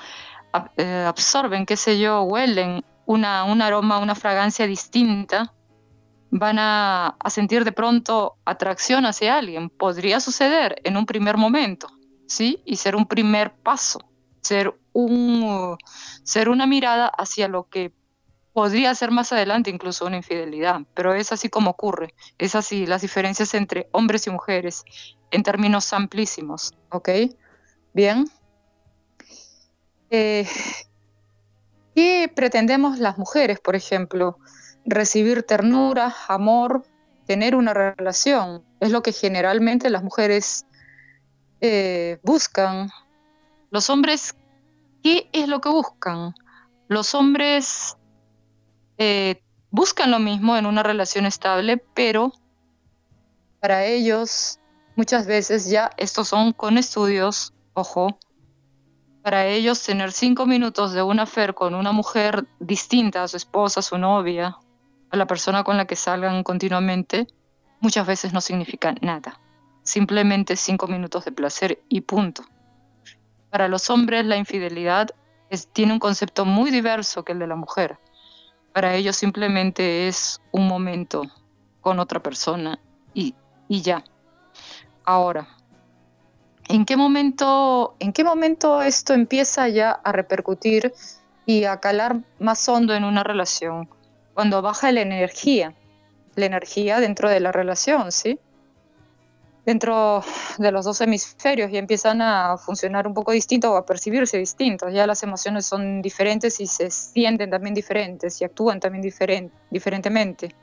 [0.77, 5.55] eh, absorben, qué sé yo, huelen una, un aroma, una fragancia distinta,
[6.31, 9.71] van a, sentir de pronto atracción hacia alguien.
[9.71, 11.89] Podría suceder en un primer momento,
[12.27, 12.63] ¿sí?
[12.67, 13.99] Y ser un primer paso,
[14.43, 15.79] ser, un,
[16.23, 17.95] ser una mirada hacia lo que
[18.53, 23.01] podría ser más adelante incluso una infidelidad, pero es así como ocurre, es así las
[23.01, 24.85] diferencias entre hombres y mujeres
[25.31, 27.09] en términos amplísimos, ¿ok?
[27.95, 28.27] Bien.
[30.11, 30.47] Eh,
[31.99, 34.39] ¿Qué pretendemos las mujeres, por ejemplo?
[34.85, 36.85] Recibir ternura, amor,
[37.27, 38.63] tener una relación.
[38.79, 40.65] Es lo que generalmente las mujeres
[41.61, 42.89] eh, buscan.
[43.73, 44.37] Los hombres,
[45.03, 46.35] ¿qué es lo que buscan?
[46.87, 47.97] Los hombres
[48.99, 52.33] eh, buscan lo mismo en una relación estable, pero
[53.59, 54.61] para ellos
[54.95, 58.21] muchas veces ya estos son con estudios, ojo,
[59.29, 63.83] para ellos tener cinco minutos de una fer con una mujer distinta a su esposa,
[63.83, 64.57] su novia,
[65.11, 67.27] a la persona con la que salgan continuamente,
[67.81, 69.39] muchas veces no significa nada
[69.83, 72.43] simplemente cinco minutos de placer y punto.
[73.51, 75.11] Para los hombres la infidelidad
[75.75, 77.99] tiene un concepto muy diverso que el de la mujer.
[78.73, 81.25] Para ellos simplemente es un momento
[81.83, 82.79] con otra persona
[83.13, 83.35] y,
[83.69, 84.03] y ya.
[85.05, 85.58] Ahora,
[86.69, 90.93] ¿en qué, momento, ¿en qué momento esto empieza ya a repercutir
[91.47, 93.89] y a calar más hondo en una relación?
[94.35, 95.75] Cuando baja la energía,
[96.37, 98.39] la energía dentro de la relación, ¿sí?
[99.69, 100.25] dentro
[100.57, 104.95] de los dos hemisferios y empiezan a funcionar un poco distinto o a percibirse distintos.
[104.95, 109.03] Ya las emociones son diferentes y se sienten también diferentes y actúan también
[109.71, 110.55] diferentemente.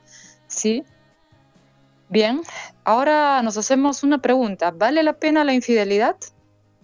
[0.48, 0.82] ¿Sí?
[2.08, 2.42] Bien,
[2.84, 4.70] ahora nos hacemos una pregunta.
[4.70, 6.16] ¿Vale la pena la infidelidad?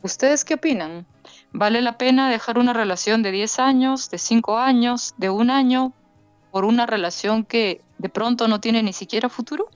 [0.02, 1.06] ¿Ustedes qué opinan?
[1.52, 5.92] ¿Vale la pena dejar una relación de 10 años, de 5 años, de un año
[6.50, 9.68] por una relación que de pronto no tiene ni siquiera futuro?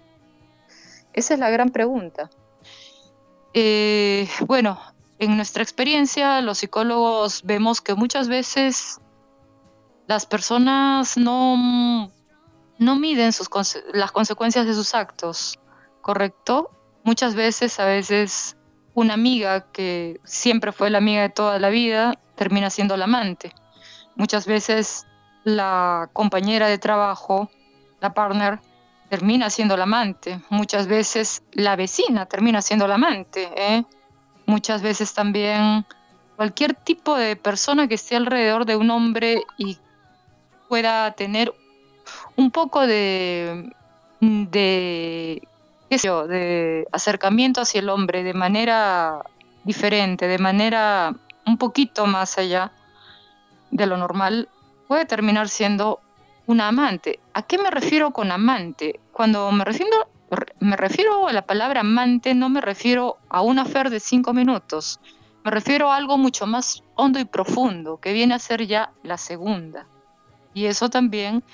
[1.12, 2.28] Esa es la gran pregunta.
[3.54, 4.78] Eh, bueno,
[5.18, 9.00] en nuestra experiencia, los psicólogos vemos que muchas veces
[10.08, 12.10] las personas no,
[12.78, 13.48] no miden sus,
[13.92, 15.58] las consecuencias de sus actos,
[16.02, 16.70] ¿correcto?
[17.04, 18.56] Muchas veces, a veces,
[18.94, 23.52] una amiga que siempre fue la amiga de toda la vida termina siendo la amante.
[24.14, 25.06] Muchas veces
[25.44, 27.50] la compañera de trabajo,
[28.00, 28.60] la partner,
[29.08, 30.40] termina siendo la amante.
[30.48, 33.50] Muchas veces la vecina termina siendo la amante.
[33.56, 33.84] ¿eh?
[34.46, 35.86] Muchas veces también
[36.36, 39.78] cualquier tipo de persona que esté alrededor de un hombre y
[40.68, 41.54] pueda tener
[42.36, 43.72] un poco de,
[44.20, 45.42] de,
[45.90, 49.22] de acercamiento hacia el hombre de manera
[49.64, 51.14] diferente, de manera
[51.46, 52.72] un poquito más allá
[53.70, 54.48] de lo normal,
[54.88, 56.00] puede terminar siendo
[56.46, 57.20] una amante.
[57.34, 59.00] ¿A qué me refiero con amante?
[59.12, 60.08] Cuando me refiero,
[60.60, 65.00] me refiero a la palabra amante, no me refiero a una fer de cinco minutos.
[65.44, 69.16] Me refiero a algo mucho más hondo y profundo, que viene a ser ya la
[69.16, 69.86] segunda.
[70.54, 71.44] Y eso también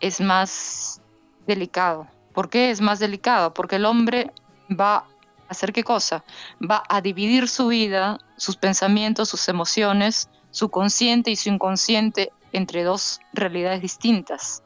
[0.00, 1.00] es más
[1.46, 3.52] delicado, ¿Por qué es más delicado?
[3.52, 4.32] Porque el hombre
[4.68, 5.06] va a
[5.48, 6.24] hacer qué cosa?
[6.62, 12.84] Va a dividir su vida, sus pensamientos, sus emociones, su consciente y su inconsciente entre
[12.84, 14.62] dos realidades distintas.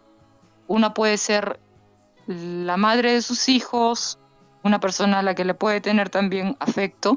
[0.67, 1.59] Una puede ser
[2.27, 4.19] la madre de sus hijos,
[4.63, 7.17] una persona a la que le puede tener también afecto,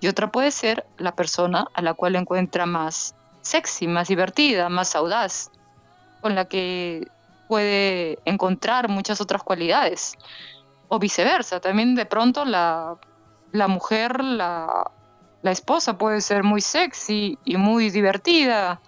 [0.00, 4.96] y otra puede ser la persona a la cual encuentra más sexy, más divertida, más
[4.96, 5.50] audaz,
[6.20, 7.06] con la que
[7.48, 10.14] puede encontrar muchas otras cualidades.
[10.88, 12.96] O viceversa, también de pronto la,
[13.68, 14.90] mujer, la,
[15.42, 18.80] la esposa puede ser muy sexy y muy divertida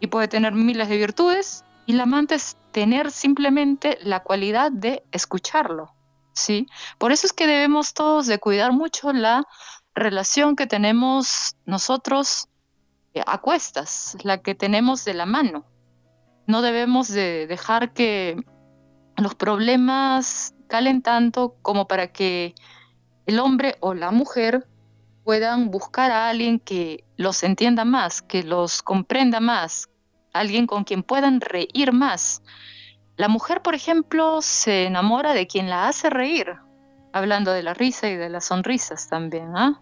[0.00, 5.02] y puede tener miles de virtudes y la amante es tener simplemente la cualidad de
[5.12, 5.94] escucharlo,
[6.32, 6.66] ¿sí?
[6.98, 9.46] Por eso es que debemos todos de cuidar mucho la
[9.94, 12.48] relación que tenemos nosotros
[13.14, 15.64] eh, a cuestas, la que tenemos de la mano.
[16.46, 18.36] No debemos de dejar que
[19.16, 22.54] los problemas calen tanto como para que
[23.26, 24.66] el hombre o la mujer
[25.24, 29.88] puedan buscar a alguien que los entienda más, que los comprenda más,
[30.32, 32.42] alguien con quien puedan reír más.
[33.16, 36.54] La mujer, por ejemplo, se enamora de quien la hace reír,
[37.12, 39.56] hablando de la risa y de las sonrisas también.
[39.56, 39.80] ¿ah?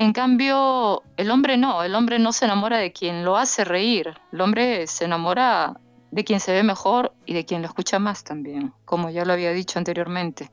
[0.00, 4.14] En cambio, el hombre no, el hombre no se enamora de quien lo hace reír,
[4.32, 5.78] el hombre se enamora
[6.10, 9.34] de quien se ve mejor y de quien lo escucha más también, como ya lo
[9.34, 10.50] había dicho anteriormente,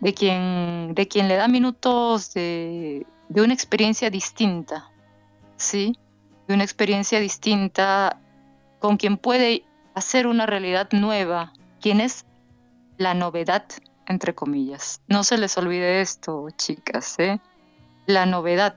[0.00, 4.90] de quien, de quien le da minutos de, de una experiencia distinta,
[5.56, 5.98] ¿sí?
[6.46, 8.20] De una experiencia distinta
[8.80, 12.26] con quien puede hacer una realidad nueva, quien es
[12.98, 13.64] la novedad,
[14.08, 15.00] entre comillas.
[15.08, 17.40] No se les olvide esto, chicas, ¿eh?
[18.06, 18.76] La novedad.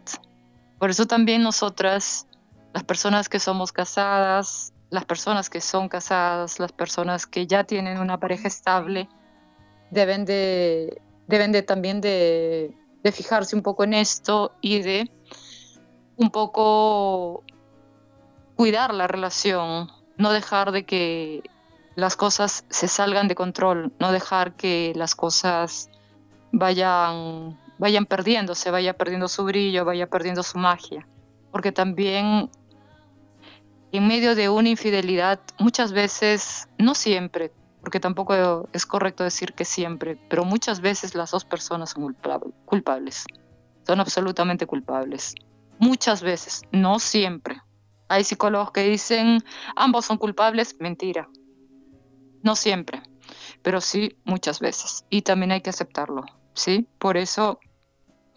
[0.80, 2.28] Por eso también nosotras,
[2.74, 8.00] las personas que somos casadas, las personas que son casadas, las personas que ya tienen
[8.00, 9.10] una pareja estable,
[9.92, 15.12] deben de, deben de también de, de fijarse un poco en esto y de
[16.18, 17.44] un poco
[18.56, 21.44] cuidar la relación, no dejar de que
[21.96, 25.90] las cosas se salgan de control, no dejar que las cosas
[26.52, 31.08] vayan vayan perdiéndose, vaya perdiendo su brillo, vaya perdiendo su magia.
[31.52, 32.50] Porque también
[33.92, 39.66] en medio de una infidelidad, muchas veces, no siempre, porque tampoco es correcto decir que
[39.66, 42.16] siempre, pero muchas veces las dos personas son
[42.66, 43.26] culpables.
[43.86, 45.36] Son absolutamente culpables.
[45.78, 47.62] Muchas veces, no siempre.
[48.08, 49.44] Hay psicólogos que dicen
[49.76, 51.30] ambos son culpables, mentira.
[52.44, 53.02] No siempre,
[53.62, 55.06] pero sí muchas veces.
[55.10, 56.24] Y también hay que aceptarlo.
[56.56, 56.88] ¿Sí?
[56.98, 57.60] Por eso,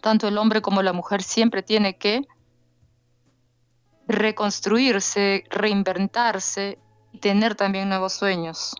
[0.01, 2.27] tanto el hombre como la mujer siempre tiene que
[4.07, 6.79] reconstruirse, reinventarse
[7.11, 8.75] y tener también nuevos sueños.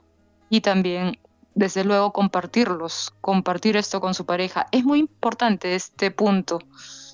[0.49, 1.19] Y también,
[1.55, 4.67] desde luego, compartirlos, compartir esto con su pareja.
[4.71, 6.59] Es muy importante este punto,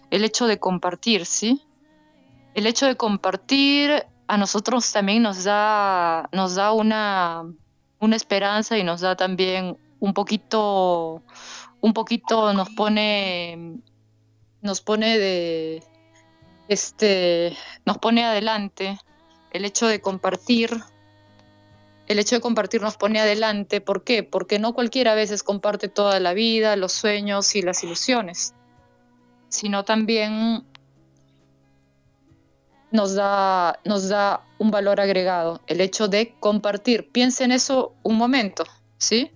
[0.09, 1.61] el hecho de compartir, ¿sí?
[2.53, 7.43] El hecho de compartir a nosotros también nos da, nos da una,
[7.99, 11.21] una esperanza y nos da también un poquito,
[11.85, 13.77] un poquito nos pone,
[14.63, 15.83] nos pone de,
[16.67, 18.97] este, nos pone adelante
[19.51, 20.71] el hecho de compartir,
[22.07, 24.23] el hecho de compartir nos pone adelante, ¿por qué?
[24.23, 28.55] Porque no cualquiera a veces comparte toda la vida, los sueños y las ilusiones,
[29.49, 30.65] sino también
[32.89, 37.11] nos da, nos da un valor agregado, el hecho de compartir.
[37.11, 38.63] Piensa en eso un momento,
[38.97, 39.31] ¿sí?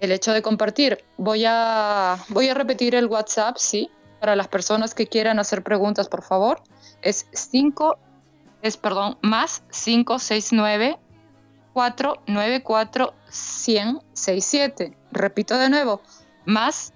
[0.00, 1.04] El hecho de compartir.
[1.16, 6.08] Voy a, voy a repetir el WhatsApp, sí, para las personas que quieran hacer preguntas,
[6.08, 6.62] por favor.
[7.02, 7.98] Es 5,
[8.62, 10.98] es perdón, más 569
[11.72, 14.96] 494 167.
[15.12, 16.02] Repito de nuevo,
[16.44, 16.92] más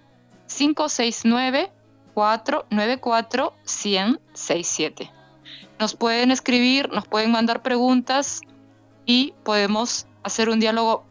[0.49, 1.73] 569
[2.15, 5.11] 494 167.
[5.79, 8.41] Nos pueden escribir, nos pueden mandar preguntas
[9.07, 11.05] y podemos hacer un diálogo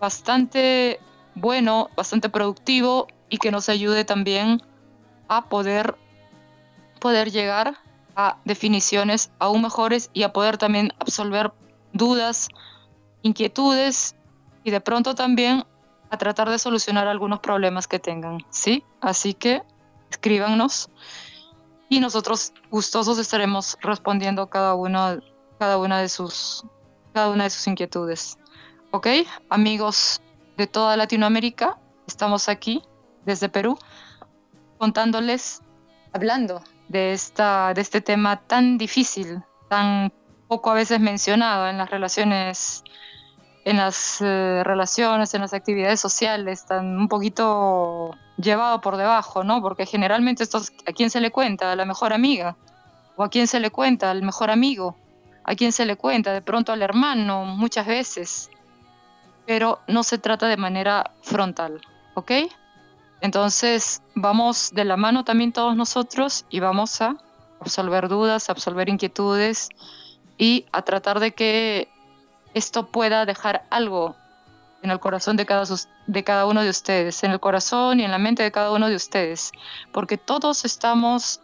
[0.00, 0.98] bastante
[1.40, 4.62] bueno, bastante productivo y que nos ayude también
[5.28, 5.96] a poder,
[7.00, 7.78] poder llegar
[8.16, 11.52] a definiciones aún mejores y a poder también absolver
[11.92, 12.48] dudas,
[13.22, 14.16] inquietudes
[14.64, 15.64] y de pronto también
[16.10, 18.84] a tratar de solucionar algunos problemas que tengan, ¿sí?
[19.00, 19.62] Así que
[20.10, 20.90] escríbanos
[21.88, 25.20] y nosotros gustosos estaremos respondiendo cada una,
[25.58, 26.64] cada una de sus
[27.12, 28.38] cada una de sus inquietudes.
[28.92, 29.06] ¿Ok?
[29.48, 30.20] Amigos
[30.60, 31.78] de toda Latinoamérica.
[32.06, 32.82] Estamos aquí
[33.24, 33.78] desde Perú
[34.76, 35.62] contándoles,
[36.12, 40.12] hablando de, esta, de este tema tan difícil, tan
[40.48, 42.84] poco a veces mencionado en las relaciones
[43.64, 49.62] en las eh, relaciones, en las actividades sociales, están un poquito llevado por debajo, ¿no?
[49.62, 52.56] Porque generalmente esto a quién se le cuenta, a la mejor amiga,
[53.16, 54.96] o a quién se le cuenta, al mejor amigo,
[55.44, 58.50] a quién se le cuenta, de pronto al hermano, muchas veces,
[59.50, 61.80] pero no se trata de manera frontal,
[62.14, 62.30] ¿ok?
[63.20, 67.16] Entonces vamos de la mano también todos nosotros y vamos a
[67.58, 69.70] absolver dudas, a absolver inquietudes
[70.38, 71.88] y a tratar de que
[72.54, 74.14] esto pueda dejar algo
[74.82, 75.64] en el corazón de cada,
[76.06, 78.88] de cada uno de ustedes, en el corazón y en la mente de cada uno
[78.88, 79.50] de ustedes,
[79.90, 81.40] porque todos estamos,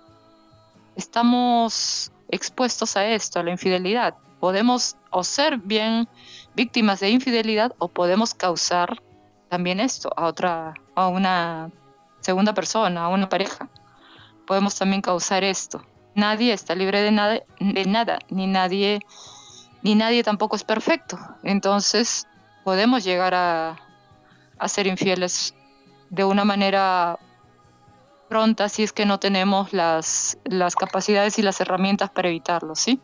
[0.95, 4.15] estamos expuestos a esto, a la infidelidad.
[4.39, 6.07] Podemos o ser bien
[6.57, 9.01] víctimas de infidelidad o podemos causar
[9.49, 11.71] también esto a otra, a una
[12.21, 13.69] segunda persona, a una pareja.
[14.47, 15.85] Podemos también causar esto.
[16.15, 19.01] Nadie está libre de nada, de nada, ni nadie,
[19.83, 21.19] ni nadie tampoco es perfecto.
[21.45, 22.27] Entonces
[22.65, 23.77] podemos llegar a,
[24.59, 25.55] a ser infieles
[26.09, 27.19] de una manera
[28.29, 32.99] pronta si es que no tenemos las, las capacidades y las herramientas para evitarlo, ¿sí?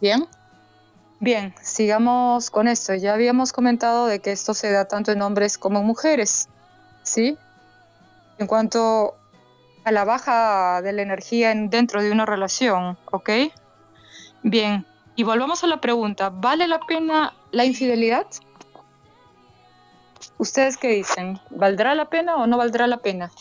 [0.00, 0.28] Bien.
[1.20, 2.94] Bien, sigamos con esto.
[2.94, 6.48] Ya habíamos comentado de que esto se da tanto en hombres como en mujeres,
[7.02, 7.36] ¿sí?
[8.38, 9.16] En cuanto
[9.84, 13.30] a la baja de la energía dentro de una relación, ¿ok?
[14.44, 18.26] Bien, y volvamos a la pregunta, ¿vale la pena la infidelidad?
[20.38, 21.40] ¿Ustedes qué dicen?
[21.50, 23.32] ¿Valdrá la pena o no valdrá la pena?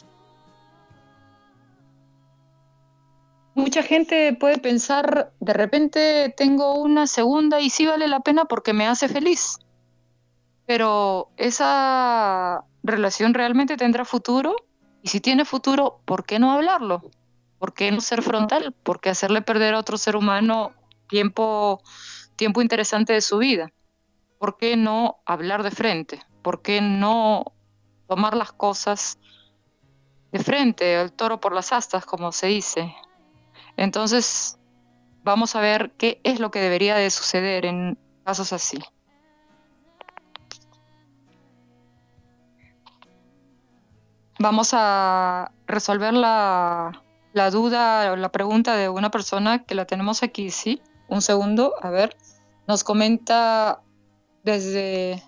[3.58, 8.72] Mucha gente puede pensar, de repente tengo una segunda y sí vale la pena porque
[8.72, 9.58] me hace feliz.
[10.68, 14.56] Pero esa relación realmente tendrá futuro
[15.02, 17.10] y si tiene futuro, ¿por qué no hablarlo?
[17.58, 18.76] ¿Por qué no ser frontal?
[18.84, 20.74] ¿Por qué hacerle perder a otro ser humano
[21.10, 21.82] tiempo,
[22.36, 23.74] tiempo interesante de su vida?
[24.38, 26.22] ¿Por qué no hablar de frente?
[26.44, 27.54] ¿Por qué no
[28.08, 29.18] tomar las cosas
[30.32, 32.94] de frente, el toro por las astas, como se dice?
[33.78, 34.58] Entonces,
[35.24, 38.80] vamos a ver qué es lo que debería de suceder en casos así.
[44.40, 46.92] Vamos a resolver la,
[47.52, 50.82] duda o la pregunta de una persona que la tenemos aquí, ¿sí?
[51.08, 52.16] Un segundo, a ver.
[52.68, 53.82] Nos comenta
[54.44, 55.24] desde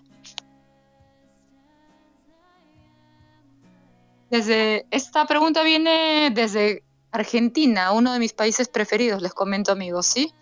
[4.30, 10.32] Desde esta pregunta viene desde Argentina, uno de mis países preferidos, les comento amigos, ¿sí?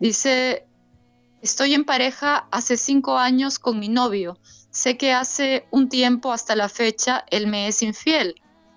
[0.00, 0.66] Dice,
[1.42, 4.38] estoy en pareja hace cinco años con mi novio.
[4.70, 8.34] Sé que hace un tiempo hasta la fecha él me es infiel.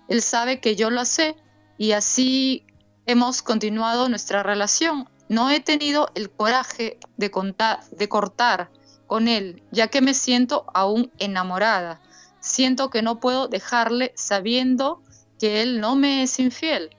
[0.08, 1.36] Él sabe que yo lo sé
[1.78, 2.64] y así
[3.06, 5.08] hemos continuado nuestra relación.
[5.28, 8.70] No he tenido el coraje de, contar, de cortar
[9.06, 12.00] con él, ya que me siento aún enamorada
[12.46, 15.02] siento que no puedo dejarle sabiendo
[15.38, 16.90] que él no me es infiel.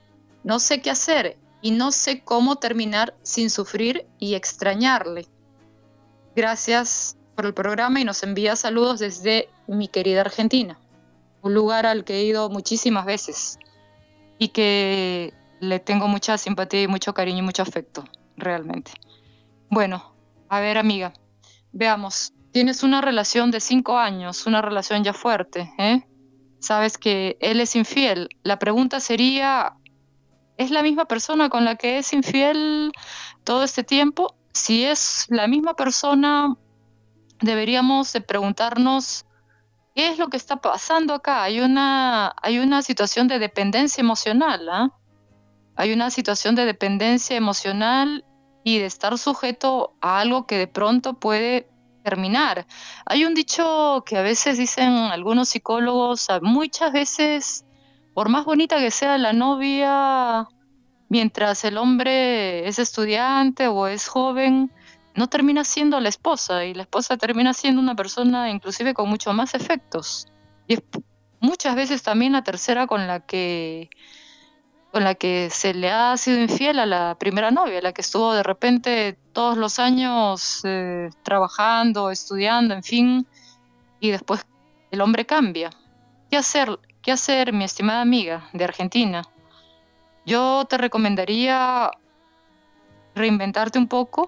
[0.43, 5.28] No sé qué hacer y no sé cómo terminar sin sufrir y extrañarle.
[6.36, 10.80] Gracias por el programa y nos envía saludos desde mi querida Argentina,
[11.41, 13.60] un lugar al que he ido muchísimas veces
[14.38, 18.06] y que le tengo mucha simpatía y mucho cariño y mucho afecto,
[18.38, 18.91] realmente.
[19.69, 20.13] Bueno,
[20.50, 21.13] a ver amiga,
[21.71, 26.04] veamos, tienes una relación de cinco años, una relación ya fuerte, ¿eh?
[26.60, 28.30] sabes que él es infiel.
[28.43, 29.73] La pregunta sería,
[30.58, 32.91] ¿es la misma persona con la que es infiel
[33.43, 34.36] todo este tiempo?
[34.54, 36.56] Si es la misma persona,
[37.41, 39.26] deberíamos de preguntarnos
[39.96, 41.43] qué es lo que está pasando acá.
[41.43, 44.91] Hay una, hay una situación de dependencia emocional, ¿ah?
[45.76, 48.26] Hay una situación de dependencia emocional
[48.63, 51.70] y de estar sujeto a algo que de pronto puede
[52.04, 52.65] terminar.
[53.06, 57.65] Hay un dicho que a veces dicen algunos psicólogos, muchas veces,
[58.17, 60.47] por más bonita que sea la novia,
[61.07, 64.72] mientras el hombre es estudiante o es joven,
[65.13, 69.34] no termina siendo la esposa y la esposa termina siendo una persona inclusive con mucho
[69.34, 70.26] más efectos.
[70.68, 70.84] Y es
[71.41, 73.91] muchas veces también la tercera con la que
[74.91, 78.34] con la que se le ha sido infiel a la primera novia, la que estuvo
[78.34, 83.28] de repente todos los años eh, trabajando, estudiando, en fin,
[83.99, 84.43] y después
[84.89, 85.70] el hombre cambia.
[86.32, 89.24] ¿Qué hacer, qué hacer, mi estimada amiga de Argentina?
[90.26, 91.89] Yo te recomendaría
[93.16, 94.28] reinventarte un poco,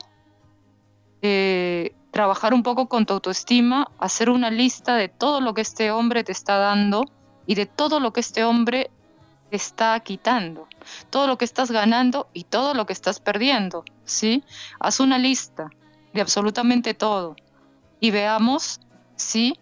[1.22, 5.92] eh, trabajar un poco con tu autoestima, hacer una lista de todo lo que este
[5.92, 7.04] hombre te está dando
[7.46, 8.90] y de todo lo que este hombre
[9.52, 10.66] está quitando,
[11.10, 14.42] todo lo que estás ganando y todo lo que estás perdiendo, ¿sí?
[14.80, 15.70] Haz una lista
[16.14, 17.36] de absolutamente todo
[18.00, 18.80] y veamos
[19.18, 19.60] si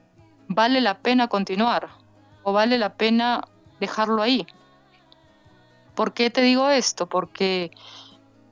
[0.48, 1.90] vale la pena continuar
[2.48, 3.46] o vale la pena
[3.82, 4.48] dejarlo ahí.
[5.96, 7.06] ¿Por qué te digo esto?
[7.06, 7.72] Porque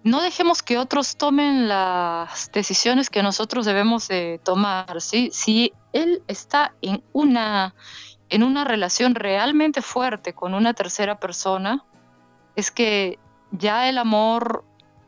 [0.04, 5.30] no dejemos que otros tomen las decisiones que nosotros debemos de tomar, ¿sí?
[5.32, 7.74] Si él está en una,
[8.28, 11.82] en una relación realmente fuerte con una tercera persona,
[12.58, 13.18] es que
[13.52, 14.66] ya el amor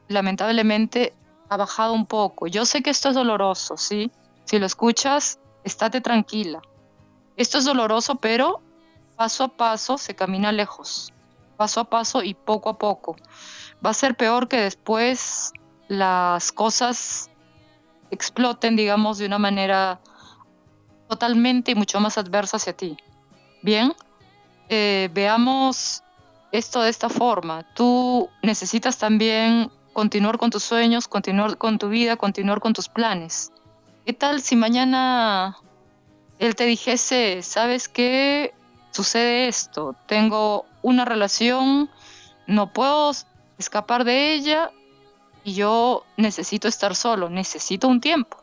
[0.07, 1.13] lamentablemente
[1.49, 2.47] ha bajado un poco.
[2.47, 4.09] Yo sé que esto es doloroso, ¿sí?
[4.45, 6.61] Si lo escuchas, estate tranquila.
[7.35, 8.61] Esto es doloroso, pero
[9.17, 11.11] paso a paso se camina lejos
[11.57, 13.17] paso a paso y poco a poco.
[13.85, 15.51] Va a ser peor que después
[15.89, 17.29] las cosas
[18.11, 19.99] exploten, digamos, de una manera
[21.09, 22.95] totalmente y mucho más adversa hacia ti.
[23.61, 23.93] Bien,
[24.69, 26.03] eh, veamos
[26.51, 27.65] esto de esta forma.
[27.73, 33.51] Tú necesitas también continuar con tus sueños, continuar con tu vida, continuar con tus planes.
[34.05, 35.57] ¿Qué tal si mañana
[36.39, 38.53] él te dijese, sabes qué,
[38.91, 41.89] sucede esto, tengo una relación,
[42.45, 43.11] no puedo
[43.57, 44.71] escapar de ella
[45.43, 48.37] y yo necesito estar solo, necesito un tiempo.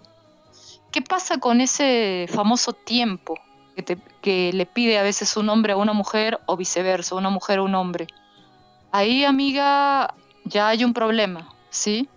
[0.90, 3.34] ¿Qué pasa con ese famoso tiempo
[3.74, 7.58] que, que le pide a veces un hombre a una mujer o viceversa, una mujer
[7.58, 8.06] a un hombre?
[8.92, 10.14] Ahí, amiga,
[10.44, 12.08] ya hay un problema, ¿sí?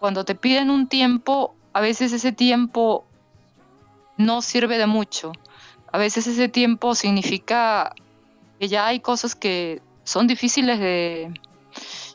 [0.00, 3.04] Cuando te piden un tiempo, a veces ese tiempo
[4.16, 5.32] no sirve de mucho
[5.92, 7.92] a veces ese tiempo significa
[8.58, 11.32] que ya hay cosas que son difíciles de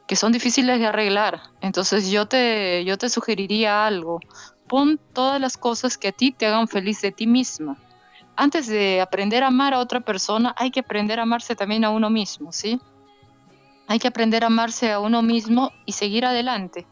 [0.07, 1.41] que son difíciles de arreglar.
[1.61, 4.19] Entonces yo te yo te sugeriría algo.
[4.67, 7.77] Pon todas las cosas que a ti te hagan feliz de ti misma.
[8.35, 11.89] Antes de aprender a amar a otra persona, hay que aprender a amarse también a
[11.89, 12.79] uno mismo, ¿sí?
[13.87, 16.85] Hay que aprender a amarse a uno mismo y seguir adelante.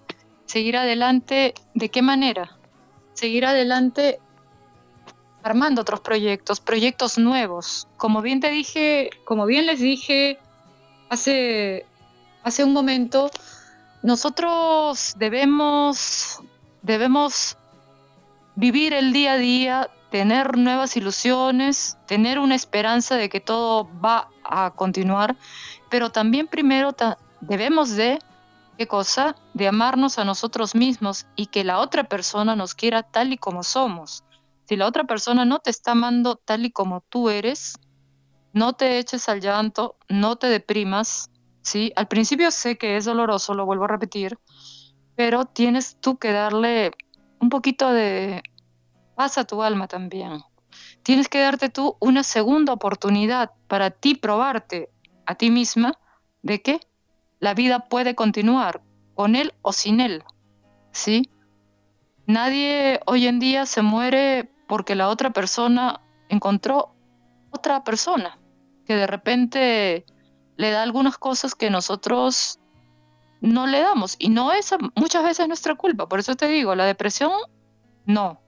[0.45, 2.57] Seguir adelante, ¿de qué manera?
[3.13, 4.19] Seguir adelante
[5.43, 7.87] armando otros proyectos, proyectos nuevos.
[7.97, 10.39] Como bien te dije, como bien les dije
[11.09, 11.85] hace,
[12.43, 13.29] hace un momento,
[14.01, 16.41] nosotros debemos,
[16.81, 17.57] debemos
[18.55, 24.29] vivir el día a día, tener nuevas ilusiones, tener una esperanza de que todo va
[24.43, 25.35] a continuar,
[25.89, 26.95] pero también primero
[27.41, 28.19] debemos de,
[28.77, 29.35] ¿qué cosa?
[29.53, 33.63] De amarnos a nosotros mismos y que la otra persona nos quiera tal y como
[33.63, 34.23] somos.
[34.65, 37.75] Si la otra persona no te está amando tal y como tú eres,
[38.53, 41.29] no te eches al llanto, no te deprimas,
[41.61, 41.91] ¿sí?
[41.95, 44.37] Al principio sé que es doloroso, lo vuelvo a repetir,
[45.15, 46.91] pero tienes tú que darle
[47.39, 48.41] un poquito de
[49.15, 50.41] paz a tu alma también.
[51.03, 54.89] Tienes que darte tú una segunda oportunidad para ti probarte
[55.25, 55.99] a ti misma
[56.41, 56.79] de que
[57.39, 58.81] la vida puede continuar
[59.15, 60.23] con él o sin él,
[60.91, 61.29] ¿sí?
[62.25, 66.95] Nadie hoy en día se muere porque la otra persona encontró
[67.51, 68.39] otra persona
[68.85, 70.05] que de repente
[70.57, 72.59] le da algunas cosas que nosotros
[73.41, 74.15] no le damos.
[74.19, 76.07] Y no es muchas veces nuestra culpa.
[76.07, 77.31] Por eso te digo, la depresión,
[78.05, 78.41] no.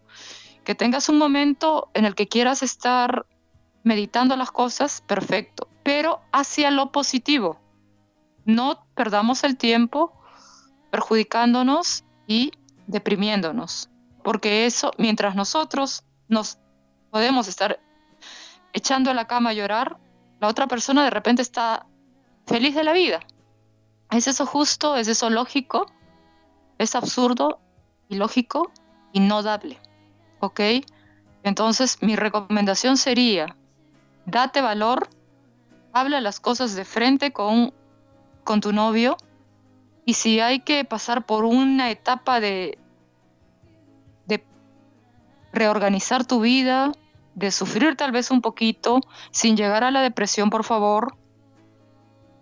[0.63, 3.25] Que tengas un momento en el que quieras estar
[3.83, 5.67] meditando las cosas, perfecto.
[5.83, 7.59] Pero hacia lo positivo.
[8.45, 10.13] No perdamos el tiempo
[10.91, 12.51] perjudicándonos y
[12.87, 13.89] deprimiéndonos.
[14.25, 16.57] Porque eso, mientras nosotros nos
[17.11, 17.79] podemos estar
[18.73, 19.99] echando a la cama a llorar,
[20.39, 21.85] la otra persona de repente está
[22.47, 23.19] feliz de la vida.
[24.09, 24.97] ¿Es eso justo?
[24.97, 25.85] ¿Es eso lógico?
[26.79, 27.59] Es absurdo,
[28.09, 28.71] ilógico
[29.13, 29.79] y no dable.
[30.39, 30.59] ¿Ok?
[31.43, 33.55] Entonces mi recomendación sería,
[34.25, 35.07] date valor,
[35.93, 37.75] habla las cosas de frente con,
[38.43, 39.17] con tu novio
[40.03, 42.79] y si hay que pasar por una etapa de,
[45.55, 46.91] reorganizar tu vida,
[47.33, 49.01] de sufrir tal vez un poquito,
[49.31, 51.17] sin llegar a la depresión, por favor,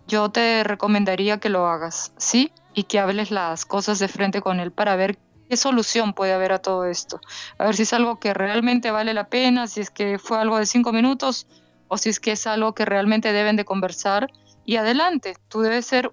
[0.07, 2.51] yo te recomendaría que lo hagas, ¿sí?
[2.73, 5.17] Y que hables las cosas de frente con él para ver
[5.49, 7.21] qué solución puede haber a todo esto.
[7.57, 10.57] A ver si es algo que realmente vale la pena, si es que fue algo
[10.57, 11.47] de cinco minutos
[11.87, 14.27] o si es que es algo que realmente deben de conversar.
[14.65, 16.11] Y adelante, tú debes ser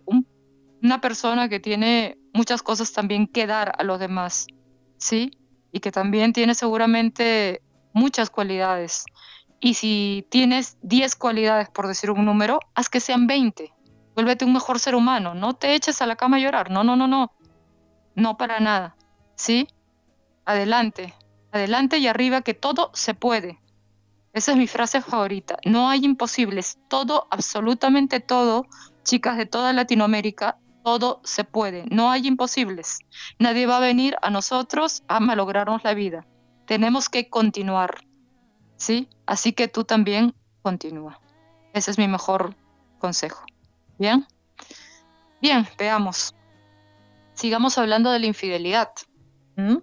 [0.82, 4.46] una persona que tiene muchas cosas también que dar a los demás,
[4.98, 5.32] ¿sí?
[5.72, 7.62] Y que también tiene seguramente
[7.92, 9.04] muchas cualidades.
[9.60, 13.72] Y si tienes 10 cualidades, por decir un número, haz que sean 20.
[14.14, 15.34] Vuélvete un mejor ser humano.
[15.34, 16.70] No te eches a la cama a llorar.
[16.70, 17.32] No, no, no, no.
[18.14, 18.96] No para nada.
[19.36, 19.68] ¿Sí?
[20.44, 21.14] Adelante.
[21.52, 23.60] Adelante y arriba que todo se puede.
[24.32, 25.58] Esa es mi frase favorita.
[25.64, 26.78] No hay imposibles.
[26.88, 28.66] Todo, absolutamente todo,
[29.02, 33.00] chicas de toda Latinoamérica, Todo se puede, no hay imposibles.
[33.38, 36.26] Nadie va a venir a nosotros a malograrnos la vida.
[36.66, 38.04] Tenemos que continuar,
[38.76, 39.08] ¿sí?
[39.26, 41.20] Así que tú también continúa.
[41.74, 42.56] Ese es mi mejor
[42.98, 43.44] consejo.
[43.98, 44.26] ¿Bien?
[45.42, 46.34] Bien, veamos.
[47.34, 48.90] Sigamos hablando de la infidelidad.
[49.56, 49.76] ¿Mm?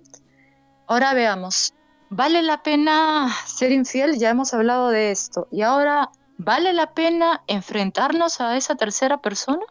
[0.88, 1.74] Ahora veamos.
[2.10, 4.18] ¿Vale la pena ser infiel?
[4.18, 5.48] Ya hemos hablado de esto.
[5.52, 9.66] Y ahora, ¿vale la pena enfrentarnos a esa tercera persona?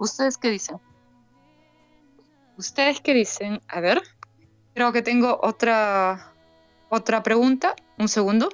[0.00, 0.80] ¿Ustedes qué dicen?
[2.56, 3.60] ¿Ustedes qué dicen?
[3.68, 4.00] A ver,
[4.72, 6.32] creo que tengo otra,
[6.88, 7.76] otra pregunta.
[7.98, 8.48] Un segundo.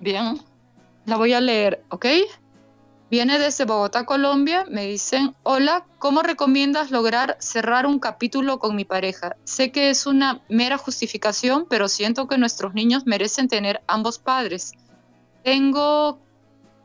[0.00, 0.40] Bien,
[1.04, 2.06] la voy a leer, ¿ok?
[3.10, 4.66] Viene desde Bogotá, Colombia.
[4.68, 9.36] Me dicen, hola, ¿cómo recomiendas lograr cerrar un capítulo con mi pareja?
[9.44, 14.72] Sé que es una mera justificación, pero siento que nuestros niños merecen tener ambos padres.
[15.42, 16.18] Tengo,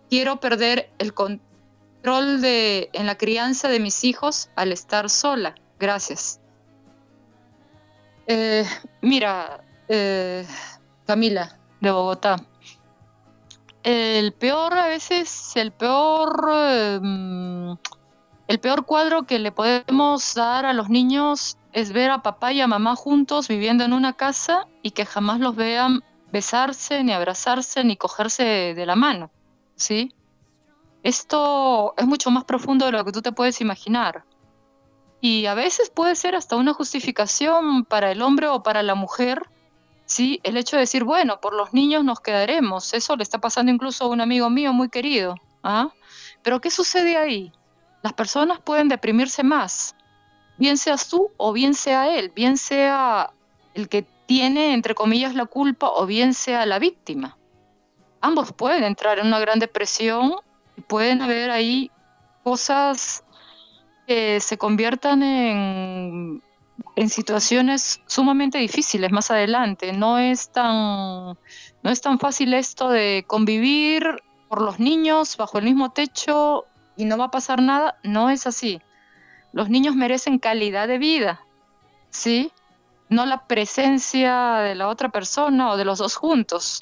[0.10, 5.56] quiero perder el control de, en la crianza de mis hijos al estar sola.
[5.78, 6.40] Gracias.
[8.28, 8.66] Eh,
[9.02, 10.48] mira, eh,
[11.06, 12.38] Camila, de Bogotá
[13.84, 17.78] el peor, a veces, el peor, em,
[18.48, 22.62] el peor cuadro que le podemos dar a los niños es ver a papá y
[22.62, 27.84] a mamá juntos viviendo en una casa y que jamás los vean besarse, ni abrazarse,
[27.84, 29.32] ni cogerse de la mano,
[29.76, 30.14] ¿sí?
[31.04, 34.24] Esto es mucho más profundo de lo que tú te puedes imaginar.
[35.20, 39.44] Y a veces puede ser hasta una justificación para el hombre o para la mujer
[40.14, 40.40] ¿sí?
[40.44, 44.06] El hecho de decir, bueno, por los niños nos quedaremos, eso le está pasando incluso
[44.06, 45.36] a un amigo mío muy querido.
[45.64, 45.90] ¿ah?
[46.44, 47.52] Pero ¿qué sucede ahí?
[48.04, 49.96] Las personas pueden deprimirse más,
[50.58, 53.32] bien seas tú o bien sea él, bien sea
[53.74, 57.38] el que tiene, entre comillas, la culpa o bien sea la víctima.
[58.22, 60.36] Ambos pueden entrar en una gran depresión
[60.78, 61.90] y pueden haber ahí
[62.44, 63.24] cosas
[64.06, 66.44] que se conviertan en
[66.96, 69.94] en situaciones sumamente difíciles más adelante.
[69.94, 75.66] No es tan, no es tan fácil esto de convivir por los niños bajo el
[75.66, 76.66] mismo techo
[76.96, 77.98] y no va a pasar nada.
[78.04, 78.82] No es así.
[79.52, 81.46] Los niños merecen calidad de vida,
[82.10, 82.52] ¿sí?
[83.10, 86.80] No la presencia de la otra persona o de los dos juntos.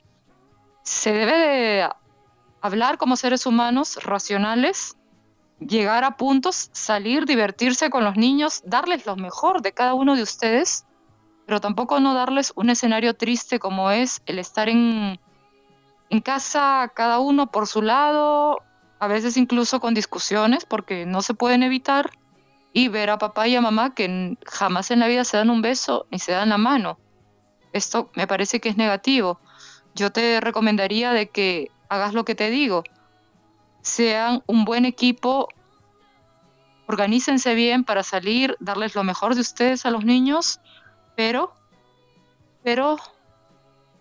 [0.84, 1.90] Se debe de
[2.62, 4.96] hablar como seres humanos racionales
[5.68, 10.24] llegar a puntos, salir, divertirse con los niños, darles lo mejor de cada uno de
[10.24, 10.86] ustedes,
[11.46, 15.20] pero tampoco no darles un escenario triste como es el estar en,
[16.10, 18.60] en casa cada uno por su lado,
[19.00, 22.12] a veces incluso con discusiones porque no se pueden evitar,
[22.74, 25.62] y ver a papá y a mamá que jamás en la vida se dan un
[25.62, 27.00] beso ni se dan la mano.
[27.74, 29.40] Esto me parece que es negativo.
[29.94, 32.84] Yo te recomendaría de que hagas lo que te digo
[33.82, 35.48] sean un buen equipo,
[36.88, 40.60] organícense bien para salir, darles lo mejor de ustedes a los niños,
[41.16, 41.54] pero,
[42.64, 42.98] pero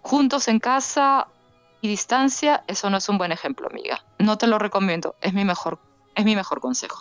[0.03, 1.29] juntos en casa
[1.81, 4.05] y distancia, eso no es un buen ejemplo, amiga.
[4.19, 5.79] No te lo recomiendo, es mi mejor,
[6.15, 7.01] es mi mejor consejo.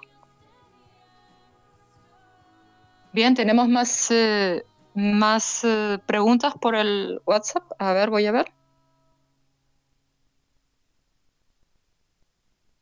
[3.12, 4.64] Bien, tenemos más, eh,
[4.94, 7.64] más eh, preguntas por el WhatsApp.
[7.80, 8.54] A ver, voy a ver.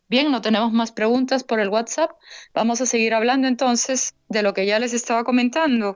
[0.10, 2.12] Bien, no tenemos más preguntas por el WhatsApp.
[2.54, 5.96] Vamos a seguir hablando entonces de lo que ya les estaba comentando.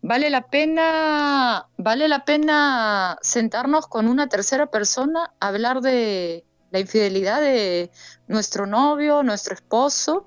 [0.00, 6.78] ¿Vale la pena, vale la pena sentarnos con una tercera persona a hablar de la
[6.78, 7.90] infidelidad de
[8.28, 10.24] nuestro novio, nuestro esposo?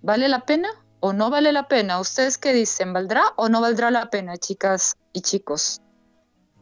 [0.00, 0.68] ¿Vale la pena
[1.00, 1.98] o no vale la pena?
[1.98, 2.92] ¿Ustedes qué dicen?
[2.92, 5.80] ¿Valdrá o no valdrá la pena, chicas y chicos?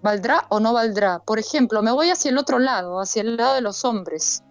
[0.02, 1.18] ¿Valdrá o no valdrá?
[1.18, 4.42] Por ejemplo, me voy hacia el otro lado, hacia el lado de los hombres.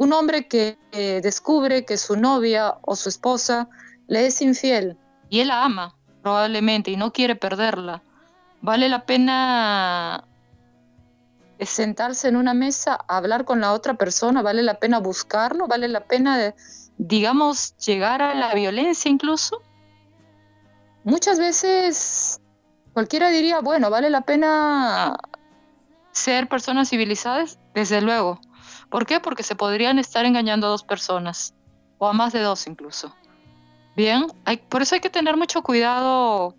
[0.00, 0.78] Un hombre que
[1.22, 3.68] descubre que su novia o su esposa
[4.08, 4.96] le es infiel
[5.28, 8.02] y él la ama probablemente y no quiere perderla.
[8.62, 10.24] ¿Vale la pena
[11.60, 14.40] sentarse en una mesa hablar con la otra persona?
[14.40, 15.68] ¿Vale la pena buscarlo?
[15.68, 16.54] ¿Vale la pena,
[16.96, 19.60] digamos, llegar a la violencia incluso?
[21.04, 22.40] Muchas veces
[22.94, 25.18] cualquiera diría, bueno, ¿vale la pena
[26.12, 27.58] ser personas civilizadas?
[27.74, 28.40] Desde luego.
[28.90, 29.20] ¿Por qué?
[29.20, 31.54] Porque se podrían estar engañando a dos personas,
[31.98, 33.14] o a más de dos incluso.
[33.96, 36.54] Bien, hay, por eso hay que tener mucho cuidado,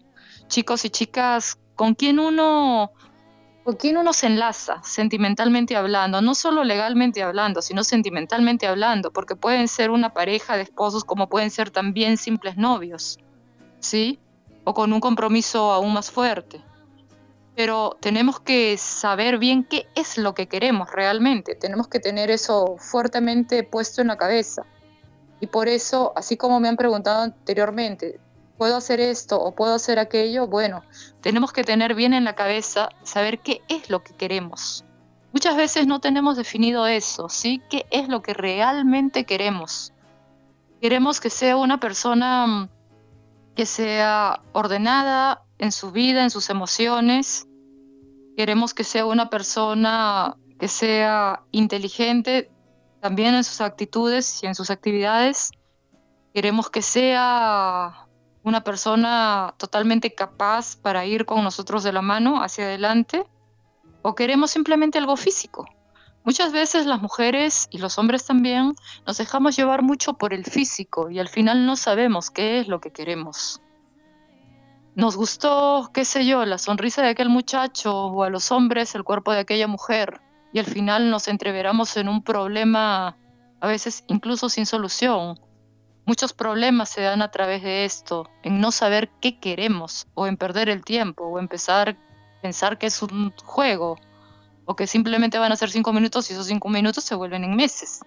[0.47, 2.91] chicos y chicas, con quién uno,
[3.63, 9.35] con quién uno se enlaza, sentimentalmente hablando, no solo legalmente hablando, sino sentimentalmente hablando, porque
[9.35, 13.17] pueden ser una pareja de esposos como pueden ser también simples novios,
[13.79, 14.19] ¿sí?
[14.63, 16.61] O con un compromiso aún más fuerte.
[17.55, 21.55] Pero tenemos que saber bien qué es lo que queremos realmente.
[21.55, 24.63] Tenemos que tener eso fuertemente puesto en la cabeza.
[25.39, 28.19] Y por eso, así como me han preguntado anteriormente,
[28.57, 30.47] ¿puedo hacer esto o puedo hacer aquello?
[30.47, 30.83] Bueno,
[31.21, 34.85] tenemos que tener bien en la cabeza, saber qué es lo que queremos.
[35.33, 37.61] Muchas veces no tenemos definido eso, ¿sí?
[37.69, 39.93] ¿Qué es lo que realmente queremos?
[40.81, 42.69] Queremos que sea una persona mm,
[43.55, 47.47] que sea ordenada en su vida, en sus emociones.
[48.35, 52.51] Queremos que sea una persona que sea inteligente
[52.99, 55.51] también en sus actitudes y en sus actividades.
[56.33, 58.07] Queremos que sea
[58.43, 63.23] una persona totalmente capaz para ir con nosotros de la mano hacia adelante
[64.01, 65.65] o queremos simplemente algo físico.
[66.23, 68.73] Muchas veces las mujeres y los hombres también
[69.05, 72.81] nos dejamos llevar mucho por el físico y al final no sabemos qué es lo
[72.81, 73.61] que queremos.
[74.93, 79.05] Nos gustó, qué sé yo, la sonrisa de aquel muchacho o a los hombres el
[79.05, 80.19] cuerpo de aquella mujer
[80.51, 83.17] y al final nos entreveramos en un problema
[83.61, 85.39] a veces incluso sin solución.
[86.05, 90.35] Muchos problemas se dan a través de esto, en no saber qué queremos o en
[90.35, 93.97] perder el tiempo o empezar a pensar que es un juego
[94.65, 97.55] o que simplemente van a ser cinco minutos y esos cinco minutos se vuelven en
[97.55, 98.01] meses,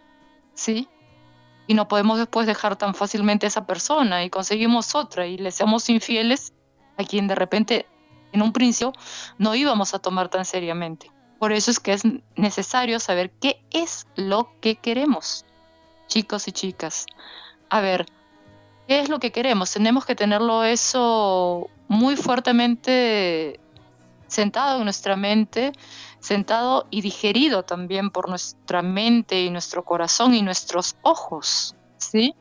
[0.52, 0.86] ¿sí?
[1.66, 5.50] Y no podemos después dejar tan fácilmente a esa persona y conseguimos otra y le
[5.50, 6.52] seamos infieles
[6.96, 7.86] a quien de repente
[8.32, 8.92] en un principio
[9.38, 11.10] no íbamos a tomar tan seriamente.
[11.38, 12.02] Por eso es que es
[12.36, 15.44] necesario saber qué es lo que queremos,
[16.06, 17.06] chicos y chicas.
[17.70, 18.06] A ver,
[18.88, 19.72] ¿qué es lo que queremos?
[19.72, 23.60] Tenemos que tenerlo eso muy fuertemente
[24.26, 25.72] sentado en nuestra mente,
[26.18, 32.34] sentado y digerido también por nuestra mente y nuestro corazón y nuestros ojos, ¿sí?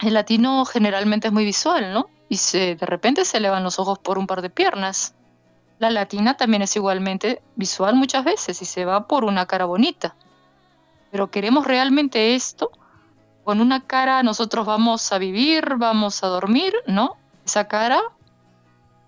[0.00, 2.08] El latino generalmente es muy visual, ¿no?
[2.28, 5.14] Y se, de repente se elevan los ojos por un par de piernas.
[5.78, 10.14] La latina también es igualmente visual muchas veces y se va por una cara bonita.
[11.10, 12.70] Pero queremos realmente esto.
[13.44, 17.16] Con una cara nosotros vamos a vivir, vamos a dormir, ¿no?
[17.46, 18.02] Esa cara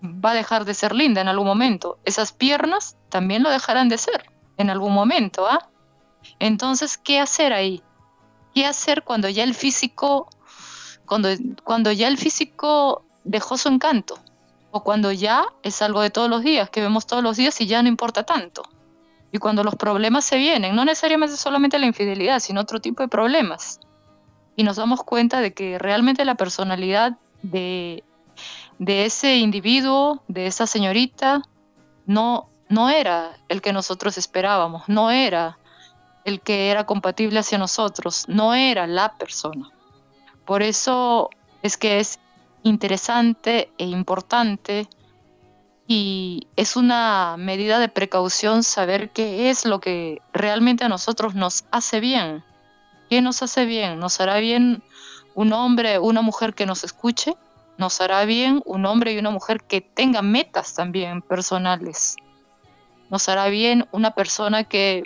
[0.03, 1.99] va a dejar de ser linda en algún momento.
[2.05, 5.69] Esas piernas también lo dejarán de ser en algún momento, ¿ah?
[6.39, 7.83] Entonces, ¿qué hacer ahí?
[8.53, 10.27] ¿Qué hacer cuando ya el físico,
[11.05, 11.29] cuando,
[11.63, 14.17] cuando ya el físico dejó su encanto?
[14.71, 17.67] O cuando ya es algo de todos los días, que vemos todos los días y
[17.67, 18.63] ya no importa tanto.
[19.31, 23.09] Y cuando los problemas se vienen, no necesariamente solamente la infidelidad, sino otro tipo de
[23.09, 23.79] problemas.
[24.55, 28.03] Y nos damos cuenta de que realmente la personalidad de
[28.81, 31.43] de ese individuo, de esa señorita,
[32.07, 35.59] no, no era el que nosotros esperábamos, no era
[36.25, 39.69] el que era compatible hacia nosotros, no era la persona.
[40.45, 41.29] Por eso
[41.61, 42.19] es que es
[42.63, 44.87] interesante e importante
[45.87, 51.65] y es una medida de precaución saber qué es lo que realmente a nosotros nos
[51.71, 52.43] hace bien.
[53.09, 53.99] ¿Qué nos hace bien?
[53.99, 54.83] ¿Nos hará bien
[55.35, 57.35] un hombre, una mujer que nos escuche?
[57.77, 62.15] Nos hará bien un hombre y una mujer que tengan metas también personales.
[63.09, 65.03] Nos hará bien una persona que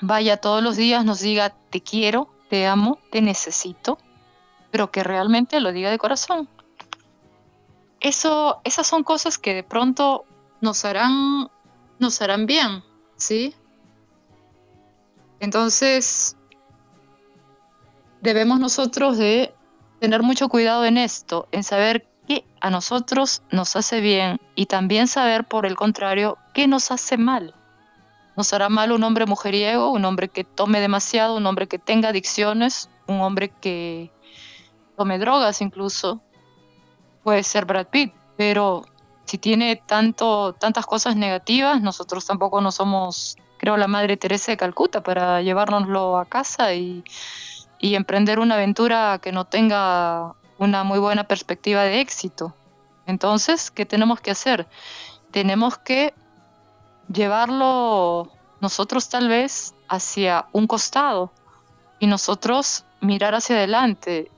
[0.00, 3.98] vaya todos los días, nos diga te quiero, te amo, te necesito,
[4.72, 6.48] pero que realmente lo diga de corazón.
[8.00, 10.24] Eso, esas son cosas que de pronto
[10.60, 11.48] nos harán,
[12.00, 12.82] nos harán bien,
[13.16, 13.54] ¿sí?
[15.38, 16.36] Entonces,
[18.22, 19.54] debemos nosotros de
[20.00, 25.06] tener mucho cuidado en esto, en saber qué a nosotros nos hace bien y también
[25.06, 27.54] saber, por el contrario, qué nos hace mal.
[28.36, 32.08] Nos hará mal un hombre mujeriego, un hombre que tome demasiado, un hombre que tenga
[32.08, 34.10] adicciones, un hombre que
[34.96, 36.20] tome drogas incluso.
[37.22, 38.84] Puede ser Brad Pitt, pero
[39.24, 44.56] si tiene tanto, tantas cosas negativas, nosotros tampoco no somos, creo, la Madre Teresa de
[44.56, 47.04] Calcuta para llevárnoslo a casa y
[47.82, 52.54] y emprender una aventura que no tenga una muy buena perspectiva de éxito.
[53.06, 54.68] Entonces, ¿qué tenemos que hacer?
[55.32, 56.14] Tenemos que
[57.12, 58.30] llevarlo
[58.60, 61.32] nosotros tal vez hacia un costado
[61.98, 64.30] y nosotros mirar hacia adelante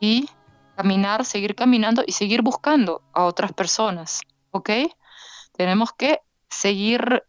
[0.00, 0.28] y
[0.76, 4.20] caminar, seguir caminando y seguir buscando a otras personas,
[4.50, 4.70] ¿ok?
[5.56, 7.24] Tenemos que seguir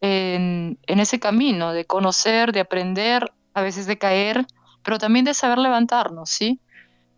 [0.00, 4.46] en, ese camino de conocer, de aprender, a veces de caer,
[4.82, 6.60] pero también de saber levantarnos, ¿sí?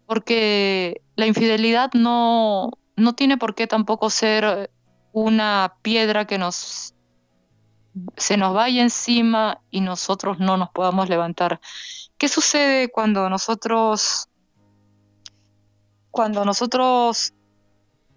[0.07, 4.71] Porque la infidelidad no, no tiene por qué tampoco ser
[5.13, 6.93] una piedra que nos
[8.19, 11.61] se nos vaya encima y nosotros no nos podamos levantar.
[12.19, 14.29] ¿Qué sucede cuando nosotros
[16.17, 17.35] cuando nosotros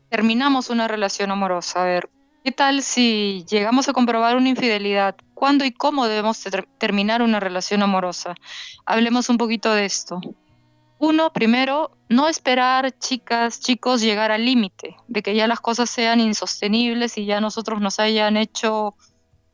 [0.10, 1.82] terminamos una relación amorosa?
[1.82, 2.10] A ver,
[2.41, 5.14] ¿Qué tal si llegamos a comprobar una infidelidad?
[5.34, 6.41] ¿Cuándo y cómo debemos
[6.78, 8.34] terminar una relación amorosa?
[8.86, 10.22] Hablemos un poquito de esto.
[11.00, 16.22] Uno, primero, no esperar, chicas, chicos, llegar al límite, de que ya las cosas sean
[16.22, 18.95] insostenibles y ya nosotros nos hayan hecho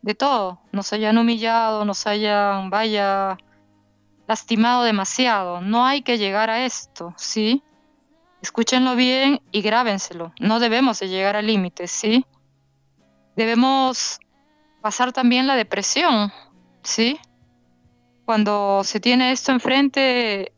[0.04, 3.36] de todo, nos hayan humillado, nos hayan, vaya,
[4.28, 5.60] lastimado demasiado.
[5.60, 7.64] No hay que llegar a esto, ¿sí?
[8.46, 10.32] Escúchenlo bien y grábenselo.
[10.40, 12.28] No debemos de llegar al límite, ¿sí?
[13.36, 14.20] Debemos
[14.84, 16.32] pasar también la depresión,
[16.84, 17.18] ¿sí?
[18.24, 20.54] Cuando se tiene esto enfrente,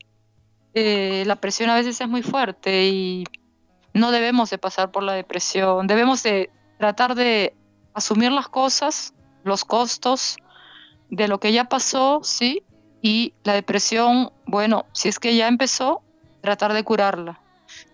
[0.74, 3.24] eh, la presión a veces es muy fuerte y
[3.94, 7.56] no debemos de pasar por la depresión, debemos de tratar de
[7.94, 9.14] asumir las cosas,
[9.46, 10.36] los costos
[11.10, 12.64] de lo que ya pasó, ¿sí?
[13.02, 16.02] Y la depresión, bueno, si es que ya empezó,
[16.42, 17.47] tratar de curarla.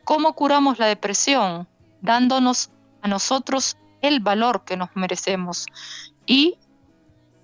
[0.03, 1.67] ¿Cómo curamos la depresión?
[2.01, 2.69] Dándonos
[3.01, 5.65] a nosotros el valor que nos merecemos
[6.25, 6.57] y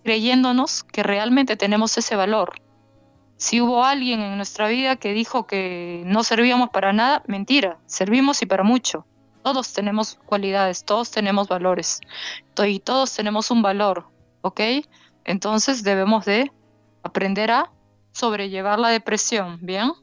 [0.04, 2.62] creyéndonos que realmente tenemos ese valor.
[3.38, 8.42] Si hubo alguien en nuestra vida que dijo que no servíamos para nada, mentira, servimos
[8.42, 9.06] y para mucho.
[9.44, 12.02] Todos tenemos cualidades, todos tenemos valores
[12.58, 14.06] y todos tenemos un valor,
[14.42, 14.60] ¿ok?
[15.24, 16.52] Entonces debemos de
[17.04, 17.72] aprender a
[18.12, 19.94] sobrellevar la depresión, ¿bien?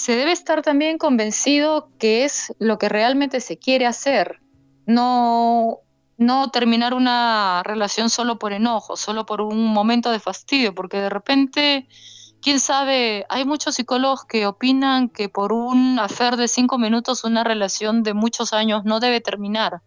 [0.00, 4.40] Se debe estar también convencido que es lo que realmente se quiere hacer,
[4.86, 5.80] no
[6.16, 11.10] no terminar una relación solo por enojo, solo por un momento de fastidio, porque de
[11.10, 11.86] repente,
[12.40, 17.44] quién sabe, hay muchos psicólogos que opinan que por un afer de cinco minutos una
[17.44, 19.82] relación de muchos años no debe terminar.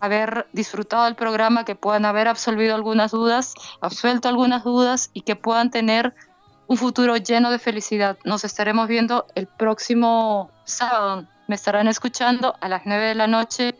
[0.00, 5.36] haber disfrutado del programa, que puedan haber absolvido algunas dudas, absuelto algunas dudas y que
[5.36, 6.16] puedan tener
[6.66, 8.18] un futuro lleno de felicidad.
[8.24, 11.28] Nos estaremos viendo el próximo sábado.
[11.46, 13.76] Me estarán escuchando a las 9 de la noche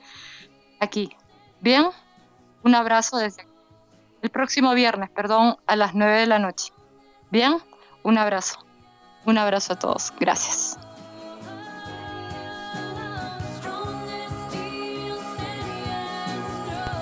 [0.81, 1.11] aquí.
[1.65, 1.87] Bien,
[2.63, 3.49] un abrazo desde
[4.21, 6.75] el próximo viernes, perdón, a las 9 de la noche.
[7.31, 7.57] Bien,
[8.03, 8.59] un abrazo.
[9.25, 10.13] Un abrazo a todos.
[10.21, 10.79] Gracias.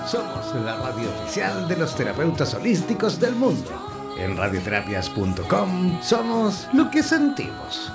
[0.06, 3.68] Somos la radio oficial de los terapeutas holísticos del mundo.
[4.16, 7.90] En radioterapias.com somos lo que sentimos.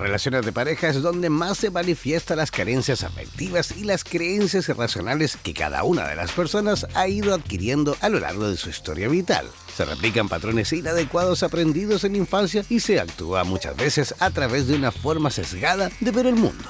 [0.00, 5.36] Relaciones de pareja es donde más se manifiestan las carencias afectivas y las creencias irracionales
[5.36, 9.08] que cada una de las personas ha ido adquiriendo a lo largo de su historia
[9.08, 9.46] vital.
[9.76, 14.74] Se replican patrones inadecuados aprendidos en infancia y se actúa muchas veces a través de
[14.74, 16.64] una forma sesgada de ver el mundo.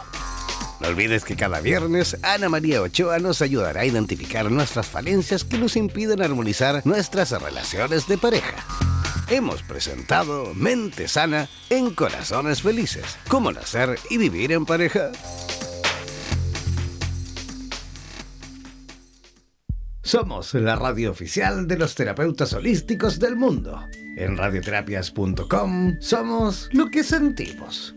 [0.80, 5.58] No olvides que cada viernes Ana María Ochoa nos ayudará a identificar nuestras falencias que
[5.58, 8.64] nos impiden armonizar nuestras relaciones de pareja.
[9.30, 13.16] Hemos presentado Mente Sana en Corazones Felices.
[13.28, 15.12] Cómo nacer y vivir en pareja.
[20.02, 23.80] Somos la radio oficial de los terapeutas holísticos del mundo.
[24.16, 27.94] En radioterapias.com somos lo que sentimos.